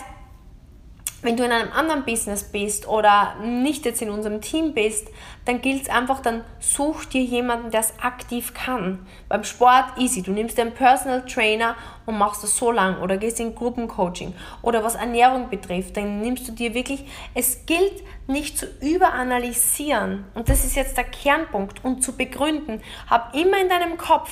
wenn 1.21 1.37
du 1.37 1.45
in 1.45 1.53
einem 1.53 1.71
anderen 1.73 2.07
Business 2.07 2.43
bist 2.43 2.89
oder 2.89 3.35
nicht 3.45 3.85
jetzt 3.85 4.01
in 4.01 4.09
unserem 4.09 4.41
Team 4.41 4.73
bist, 4.73 5.09
dann 5.45 5.61
gilt 5.61 5.83
es 5.83 5.89
einfach, 5.91 6.21
dann 6.21 6.43
such 6.59 7.05
dir 7.05 7.23
jemanden, 7.23 7.71
der 7.71 7.81
es 7.81 7.93
aktiv 8.01 8.55
kann. 8.55 9.07
Beim 9.29 9.45
Sport 9.45 9.99
easy, 9.99 10.23
du 10.23 10.31
nimmst 10.31 10.57
dir 10.57 10.63
einen 10.63 10.73
Personal 10.73 11.27
Trainer 11.27 11.77
und 12.07 12.17
machst 12.17 12.43
das 12.43 12.57
so 12.57 12.73
lang 12.73 13.03
oder 13.03 13.19
gehst 13.19 13.41
in 13.41 13.55
Gruppencoaching 13.55 14.33
oder 14.63 14.83
was 14.83 14.95
Ernährung 14.95 15.51
betrifft, 15.51 15.99
dann 15.99 16.23
nimmst 16.23 16.49
du 16.49 16.53
dir 16.53 16.73
wirklich, 16.73 17.05
es 17.35 17.67
gilt 17.67 18.03
nicht 18.27 18.57
zu 18.57 18.65
überanalysieren 18.81 20.25
und 20.33 20.49
das 20.49 20.65
ist 20.65 20.77
jetzt 20.77 20.97
der 20.97 21.05
Kernpunkt 21.05 21.85
und 21.85 22.03
zu 22.03 22.17
begründen. 22.17 22.81
Hab 23.07 23.37
immer 23.37 23.61
in 23.61 23.69
deinem 23.69 23.99
Kopf, 23.99 24.31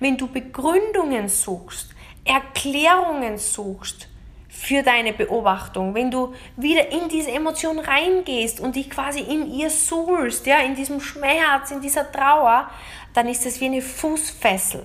wenn 0.00 0.18
du 0.18 0.26
Begründungen 0.26 1.30
suchst, 1.30 1.94
Erklärungen 2.26 3.38
suchst, 3.38 4.10
für 4.56 4.82
deine 4.82 5.12
Beobachtung, 5.12 5.94
wenn 5.94 6.10
du 6.10 6.32
wieder 6.56 6.90
in 6.90 7.08
diese 7.08 7.32
Emotion 7.32 7.78
reingehst 7.80 8.60
und 8.60 8.76
dich 8.76 8.88
quasi 8.88 9.20
in 9.20 9.52
ihr 9.52 9.68
suhlst, 9.68 10.46
ja, 10.46 10.60
in 10.60 10.74
diesem 10.74 11.00
Schmerz, 11.00 11.72
in 11.72 11.80
dieser 11.80 12.10
Trauer, 12.10 12.70
dann 13.12 13.28
ist 13.28 13.44
es 13.44 13.60
wie 13.60 13.66
eine 13.66 13.82
Fußfessel, 13.82 14.84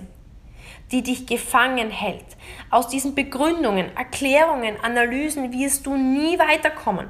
die 0.91 1.03
dich 1.03 1.27
gefangen 1.27 1.91
hält. 1.91 2.25
Aus 2.71 2.87
diesen 2.87 3.13
Begründungen, 3.13 3.95
Erklärungen, 3.95 4.75
Analysen 4.81 5.53
wirst 5.53 5.85
du 5.85 5.95
nie 5.95 6.37
weiterkommen. 6.39 7.07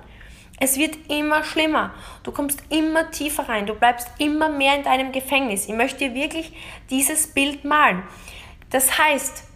Es 0.60 0.78
wird 0.78 1.10
immer 1.10 1.43
schlimmer. 1.45 1.93
Du 2.24 2.34
kommst 2.34 2.62
immer 2.69 3.10
tiefer 3.10 3.48
rein. 3.48 3.65
Du 3.65 3.74
bleibst 3.74 4.10
immer 4.17 4.50
mehr 4.50 4.76
in 4.76 4.84
deinem 4.84 5.13
Gefängnis. 5.13 5.67
Ich 5.67 5.74
möchte 5.74 6.10
dir 6.10 6.13
wirklich 6.13 6.52
dieses 6.89 7.28
Bild 7.28 7.63
malen. 7.63 8.04
Das 8.69 9.00
heißt, 9.00 9.49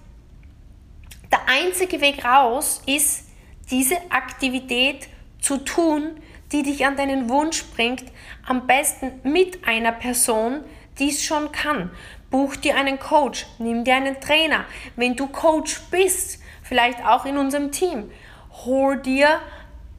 der 1.33 1.49
einzige 1.49 1.99
Weg 1.99 2.23
raus 2.23 2.83
ist, 2.85 3.25
diese 3.71 3.97
Aktivität 4.11 5.07
zu 5.41 5.57
tun, 5.57 6.11
die 6.51 6.61
dich 6.61 6.85
an 6.85 6.95
deinen 6.95 7.27
Wunsch 7.27 7.63
bringt, 7.75 8.03
am 8.45 8.67
besten 8.67 9.19
mit 9.23 9.67
einer 9.67 9.93
Person, 9.93 10.63
die 10.99 11.09
es 11.09 11.23
schon 11.23 11.51
kann. 11.51 11.89
Buch 12.29 12.55
dir 12.55 12.75
einen 12.75 12.99
Coach, 12.99 13.47
nimm 13.57 13.83
dir 13.83 13.95
einen 13.95 14.21
Trainer. 14.21 14.65
Wenn 14.95 15.15
du 15.15 15.25
Coach 15.25 15.81
bist, 15.89 16.39
vielleicht 16.61 17.03
auch 17.03 17.25
in 17.25 17.37
unserem 17.37 17.71
Team, 17.71 18.11
hol 18.65 18.97
dir 18.97 19.39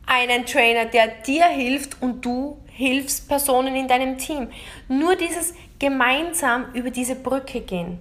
einen 0.07 0.47
Trainer, 0.47 0.85
der 0.85 1.09
dir 1.09 1.47
hilft 1.47 2.01
und 2.01 2.25
du 2.25 2.59
hilfst 2.67 3.27
Personen 3.27 3.75
in 3.75 3.89
deinem 3.89 4.19
Team. 4.19 4.51
Nur 4.87 5.17
dieses 5.17 5.53
gemeinsam 5.81 6.67
über 6.75 6.91
diese 6.91 7.17
Brücke 7.17 7.61
gehen. 7.61 7.99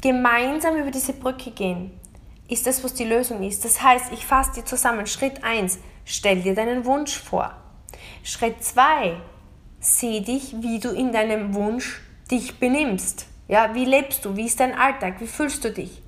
Gemeinsam 0.00 0.76
über 0.76 0.92
diese 0.92 1.12
Brücke 1.12 1.50
gehen 1.50 1.90
ist 2.48 2.68
das, 2.68 2.84
was 2.84 2.94
die 2.94 3.04
Lösung 3.04 3.42
ist. 3.42 3.64
Das 3.64 3.82
heißt, 3.82 4.12
ich 4.12 4.24
fasse 4.24 4.52
dir 4.52 4.64
zusammen. 4.64 5.06
Schritt 5.06 5.42
1, 5.42 5.80
stell 6.04 6.40
dir 6.40 6.54
deinen 6.54 6.84
Wunsch 6.84 7.18
vor. 7.18 7.52
Schritt 8.22 8.62
2, 8.62 9.16
seh 9.80 10.20
dich, 10.20 10.54
wie 10.60 10.78
du 10.78 10.90
in 10.90 11.10
deinem 11.10 11.52
Wunsch 11.54 12.00
dich 12.30 12.60
benimmst. 12.60 13.26
Ja, 13.48 13.74
wie 13.74 13.84
lebst 13.84 14.24
du? 14.24 14.36
Wie 14.36 14.46
ist 14.46 14.60
dein 14.60 14.78
Alltag? 14.78 15.20
Wie 15.20 15.26
fühlst 15.26 15.64
du 15.64 15.72
dich? 15.72 16.00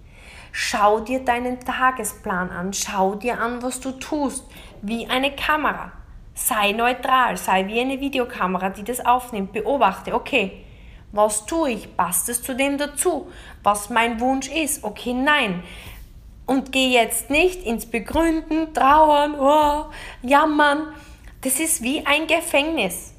Schau 0.53 1.01
dir 1.01 1.25
deinen 1.25 1.59
Tagesplan 1.59 2.51
an. 2.51 2.73
Schau 2.73 3.17
dir 3.17 3.41
an, 3.41 3.61
was 3.63 3.81
du 3.81 3.91
tust. 3.93 4.45
Wie 4.83 5.09
eine 5.09 5.35
Kamera. 5.35 5.91
Sei 6.35 6.73
neutral. 6.73 7.37
Sei 7.37 7.67
wie 7.67 7.81
eine 7.81 8.01
Videokamera, 8.01 8.71
die 8.71 8.85
das 8.85 9.05
aufnimmt. 9.05 9.53
Beobachte, 9.53 10.15
okay, 10.15 10.65
was 11.13 11.47
tue 11.47 11.71
ich? 11.71 11.97
Passt 11.97 12.29
es 12.29 12.43
zu 12.43 12.55
dem 12.55 12.79
dazu? 12.79 13.31
Was 13.63 13.91
mein 13.91 14.21
Wunsch 14.21 14.49
ist? 14.49 14.85
Okay, 14.85 15.13
nein. 15.13 15.63
Und 16.47 16.73
geh 16.73 16.89
jetzt 16.89 17.31
nicht 17.31 17.63
ins 17.65 17.87
Begründen, 17.87 18.73
Trauern, 18.75 19.35
oh, 19.39 19.87
Jammern. 20.23 20.95
Das 21.43 21.61
ist 21.61 21.83
wie 21.83 22.05
ein 22.07 22.27
Gefängnis. 22.27 23.15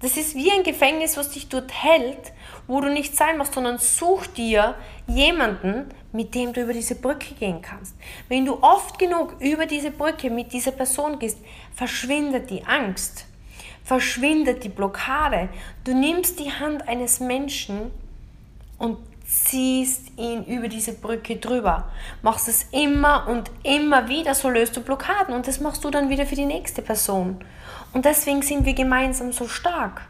Das 0.00 0.16
ist 0.16 0.36
wie 0.36 0.50
ein 0.52 0.62
Gefängnis, 0.62 1.16
was 1.16 1.30
dich 1.30 1.48
dort 1.48 1.72
hält, 1.72 2.32
wo 2.68 2.80
du 2.80 2.88
nicht 2.88 3.16
sein 3.16 3.36
musst, 3.36 3.54
sondern 3.54 3.78
such 3.78 4.28
dir 4.28 4.76
jemanden, 5.08 5.88
mit 6.12 6.34
dem 6.34 6.52
du 6.52 6.62
über 6.62 6.72
diese 6.72 6.94
Brücke 6.94 7.34
gehen 7.34 7.62
kannst. 7.62 7.96
Wenn 8.28 8.44
du 8.44 8.62
oft 8.62 8.98
genug 8.98 9.34
über 9.40 9.66
diese 9.66 9.90
Brücke 9.90 10.30
mit 10.30 10.52
dieser 10.52 10.70
Person 10.70 11.18
gehst, 11.18 11.38
verschwindet 11.74 12.48
die 12.48 12.64
Angst, 12.64 13.26
verschwindet 13.88 14.64
die 14.64 14.68
Blockade. 14.68 15.48
Du 15.84 15.94
nimmst 15.94 16.38
die 16.38 16.52
Hand 16.52 16.86
eines 16.86 17.20
Menschen 17.20 17.90
und 18.76 18.98
ziehst 19.26 20.12
ihn 20.18 20.44
über 20.44 20.68
diese 20.68 20.92
Brücke 20.92 21.36
drüber. 21.36 21.88
Machst 22.20 22.48
es 22.48 22.66
immer 22.70 23.26
und 23.28 23.50
immer 23.62 24.10
wieder, 24.10 24.34
so 24.34 24.50
löst 24.50 24.76
du 24.76 24.82
Blockaden 24.82 25.34
und 25.34 25.48
das 25.48 25.60
machst 25.60 25.84
du 25.84 25.90
dann 25.90 26.10
wieder 26.10 26.26
für 26.26 26.34
die 26.34 26.44
nächste 26.44 26.82
Person. 26.82 27.42
Und 27.94 28.04
deswegen 28.04 28.42
sind 28.42 28.66
wir 28.66 28.74
gemeinsam 28.74 29.32
so 29.32 29.48
stark. 29.48 30.02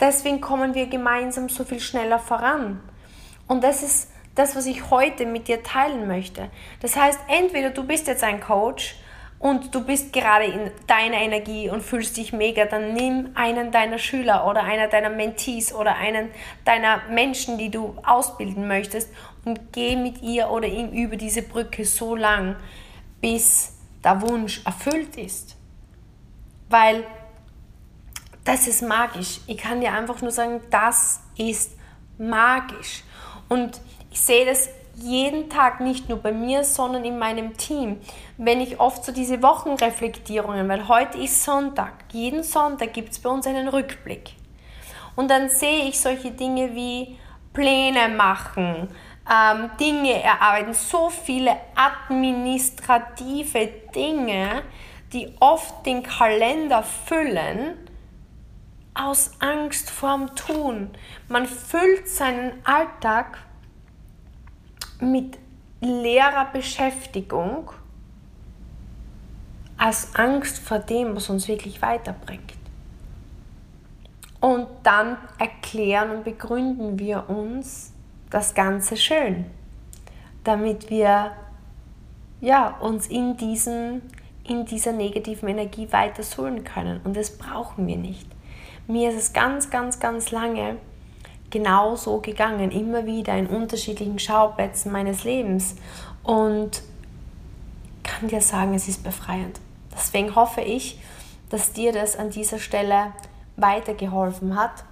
Deswegen 0.00 0.40
kommen 0.40 0.74
wir 0.74 0.88
gemeinsam 0.88 1.48
so 1.48 1.62
viel 1.62 1.80
schneller 1.80 2.18
voran. 2.18 2.80
Und 3.46 3.62
das 3.62 3.84
ist 3.84 4.10
das, 4.34 4.56
was 4.56 4.66
ich 4.66 4.90
heute 4.90 5.24
mit 5.24 5.46
dir 5.46 5.62
teilen 5.62 6.08
möchte. 6.08 6.50
Das 6.80 6.96
heißt, 6.96 7.20
entweder 7.28 7.70
du 7.70 7.84
bist 7.84 8.08
jetzt 8.08 8.24
ein 8.24 8.40
Coach 8.40 8.96
und 9.44 9.74
du 9.74 9.84
bist 9.84 10.14
gerade 10.14 10.46
in 10.46 10.70
deiner 10.86 11.18
Energie 11.18 11.68
und 11.68 11.82
fühlst 11.82 12.16
dich 12.16 12.32
mega, 12.32 12.64
dann 12.64 12.94
nimm 12.94 13.32
einen 13.34 13.70
deiner 13.72 13.98
Schüler 13.98 14.46
oder 14.46 14.62
einer 14.62 14.88
deiner 14.88 15.10
Mentees 15.10 15.74
oder 15.74 15.96
einen 15.96 16.30
deiner 16.64 17.02
Menschen, 17.10 17.58
die 17.58 17.70
du 17.70 17.94
ausbilden 18.06 18.66
möchtest 18.66 19.10
und 19.44 19.60
geh 19.70 19.96
mit 19.96 20.22
ihr 20.22 20.48
oder 20.48 20.66
ihm 20.66 20.88
über 20.92 21.16
diese 21.16 21.42
Brücke 21.42 21.84
so 21.84 22.16
lang, 22.16 22.56
bis 23.20 23.76
der 24.02 24.22
Wunsch 24.22 24.62
erfüllt 24.64 25.18
ist. 25.18 25.56
Weil 26.70 27.04
das 28.44 28.66
ist 28.66 28.80
magisch. 28.80 29.40
Ich 29.46 29.58
kann 29.58 29.82
dir 29.82 29.92
einfach 29.92 30.22
nur 30.22 30.30
sagen, 30.30 30.62
das 30.70 31.20
ist 31.36 31.72
magisch. 32.16 33.02
Und 33.50 33.78
ich 34.10 34.22
sehe 34.22 34.46
das 34.46 34.70
jeden 34.96 35.50
Tag 35.50 35.80
nicht 35.80 36.08
nur 36.08 36.18
bei 36.18 36.32
mir, 36.32 36.64
sondern 36.64 37.04
in 37.04 37.18
meinem 37.18 37.56
Team. 37.56 38.00
Wenn 38.36 38.60
ich 38.60 38.80
oft 38.80 39.04
so 39.04 39.12
diese 39.12 39.42
Wochenreflektierungen, 39.42 40.68
weil 40.68 40.88
heute 40.88 41.18
ist 41.18 41.42
Sonntag, 41.44 41.92
jeden 42.12 42.42
Sonntag 42.42 42.92
gibt 42.92 43.12
es 43.12 43.18
bei 43.18 43.30
uns 43.30 43.46
einen 43.46 43.68
Rückblick. 43.68 44.34
Und 45.16 45.30
dann 45.30 45.48
sehe 45.48 45.88
ich 45.88 46.00
solche 46.00 46.30
Dinge 46.30 46.74
wie 46.74 47.18
Pläne 47.52 48.08
machen, 48.08 48.88
ähm, 49.30 49.70
Dinge 49.78 50.22
erarbeiten, 50.22 50.74
so 50.74 51.08
viele 51.08 51.56
administrative 51.74 53.68
Dinge, 53.94 54.62
die 55.12 55.32
oft 55.40 55.86
den 55.86 56.02
Kalender 56.02 56.82
füllen 56.82 57.78
aus 58.94 59.32
Angst 59.40 59.90
vorm 59.90 60.34
Tun. 60.34 60.90
Man 61.28 61.46
füllt 61.46 62.08
seinen 62.08 62.52
Alltag 62.64 63.38
mit 65.00 65.38
leerer 65.80 66.46
Beschäftigung 66.52 67.70
als 69.76 70.14
Angst 70.14 70.58
vor 70.58 70.78
dem, 70.78 71.14
was 71.16 71.28
uns 71.28 71.48
wirklich 71.48 71.82
weiterbringt. 71.82 72.54
Und 74.40 74.66
dann 74.82 75.16
erklären 75.38 76.10
und 76.10 76.24
begründen 76.24 76.98
wir 76.98 77.28
uns 77.28 77.92
das 78.30 78.54
Ganze 78.54 78.96
schön, 78.96 79.46
damit 80.44 80.90
wir 80.90 81.32
ja, 82.40 82.76
uns 82.80 83.06
in, 83.06 83.36
diesen, 83.36 84.02
in 84.46 84.66
dieser 84.66 84.92
negativen 84.92 85.48
Energie 85.48 85.90
weiter 85.90 86.22
suhlen 86.22 86.62
können. 86.62 87.00
Und 87.04 87.16
das 87.16 87.38
brauchen 87.38 87.86
wir 87.86 87.96
nicht. 87.96 88.28
Mir 88.86 89.10
ist 89.10 89.16
es 89.16 89.32
ganz, 89.32 89.70
ganz, 89.70 89.98
ganz 89.98 90.30
lange 90.30 90.76
genau 91.54 91.94
so 91.94 92.18
gegangen, 92.18 92.72
immer 92.72 93.06
wieder 93.06 93.38
in 93.38 93.46
unterschiedlichen 93.46 94.18
Schauplätzen 94.18 94.90
meines 94.90 95.22
Lebens. 95.22 95.76
Und 96.24 96.82
kann 98.02 98.28
dir 98.28 98.40
sagen, 98.40 98.74
es 98.74 98.88
ist 98.88 99.04
befreiend. 99.04 99.60
Deswegen 99.96 100.34
hoffe 100.34 100.62
ich, 100.62 100.98
dass 101.50 101.72
dir 101.72 101.92
das 101.92 102.16
an 102.16 102.30
dieser 102.30 102.58
Stelle 102.58 103.12
weitergeholfen 103.56 104.56
hat. 104.56 104.84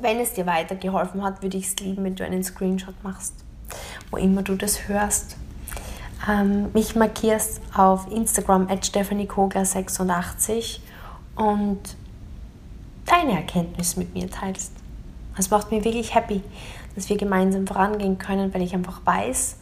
Wenn 0.00 0.18
es 0.18 0.32
dir 0.32 0.46
weitergeholfen 0.46 1.22
hat, 1.22 1.42
würde 1.42 1.58
ich 1.58 1.66
es 1.66 1.76
lieben, 1.76 2.04
wenn 2.04 2.16
du 2.16 2.24
einen 2.24 2.42
Screenshot 2.42 2.94
machst, 3.02 3.34
wo 4.10 4.16
immer 4.16 4.42
du 4.42 4.56
das 4.56 4.88
hörst. 4.88 5.36
Ähm, 6.26 6.72
mich 6.72 6.96
markierst 6.96 7.60
auf 7.76 8.10
Instagram 8.10 8.68
at 8.70 8.84
stephaniekogler86 8.84 10.80
und 11.36 11.80
deine 13.04 13.32
Erkenntnis 13.32 13.96
mit 13.96 14.14
mir 14.14 14.30
teilst. 14.30 14.72
Es 15.38 15.50
macht 15.50 15.70
mich 15.70 15.84
wirklich 15.84 16.14
happy, 16.14 16.42
dass 16.94 17.08
wir 17.08 17.16
gemeinsam 17.16 17.66
vorangehen 17.66 18.18
können, 18.18 18.52
weil 18.54 18.62
ich 18.62 18.74
einfach 18.74 19.00
weiß, 19.04 19.56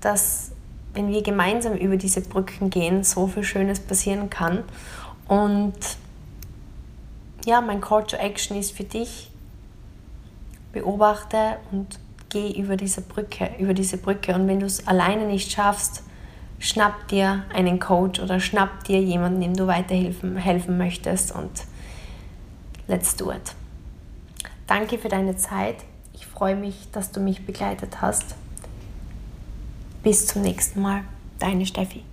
dass 0.00 0.52
wenn 0.94 1.08
wir 1.08 1.22
gemeinsam 1.22 1.74
über 1.74 1.96
diese 1.96 2.22
Brücken 2.22 2.70
gehen, 2.70 3.04
so 3.04 3.26
viel 3.26 3.44
Schönes 3.44 3.80
passieren 3.80 4.30
kann. 4.30 4.64
Und 5.26 5.74
ja, 7.44 7.60
mein 7.60 7.80
Call 7.80 8.04
to 8.04 8.16
Action 8.16 8.56
ist 8.56 8.72
für 8.72 8.84
dich, 8.84 9.30
beobachte 10.72 11.58
und 11.70 11.98
geh 12.30 12.50
über 12.50 12.76
diese 12.76 13.00
Brücke, 13.00 13.50
über 13.58 13.74
diese 13.74 13.98
Brücke. 13.98 14.34
Und 14.34 14.48
wenn 14.48 14.60
du 14.60 14.66
es 14.66 14.86
alleine 14.86 15.26
nicht 15.26 15.52
schaffst, 15.52 16.02
schnapp 16.58 17.08
dir 17.08 17.44
einen 17.54 17.78
Coach 17.78 18.20
oder 18.20 18.40
schnapp 18.40 18.84
dir 18.84 19.00
jemanden, 19.00 19.40
dem 19.40 19.56
du 19.56 19.66
weiterhelfen 19.66 20.36
helfen 20.36 20.78
möchtest 20.78 21.34
und 21.34 21.50
let's 22.86 23.14
do 23.16 23.30
it. 23.30 23.54
Danke 24.68 24.98
für 24.98 25.08
deine 25.08 25.36
Zeit. 25.36 25.76
Ich 26.12 26.26
freue 26.26 26.54
mich, 26.54 26.88
dass 26.92 27.10
du 27.10 27.20
mich 27.20 27.44
begleitet 27.44 28.00
hast. 28.02 28.36
Bis 30.02 30.26
zum 30.26 30.42
nächsten 30.42 30.80
Mal. 30.80 31.02
Deine 31.38 31.64
Steffi. 31.64 32.04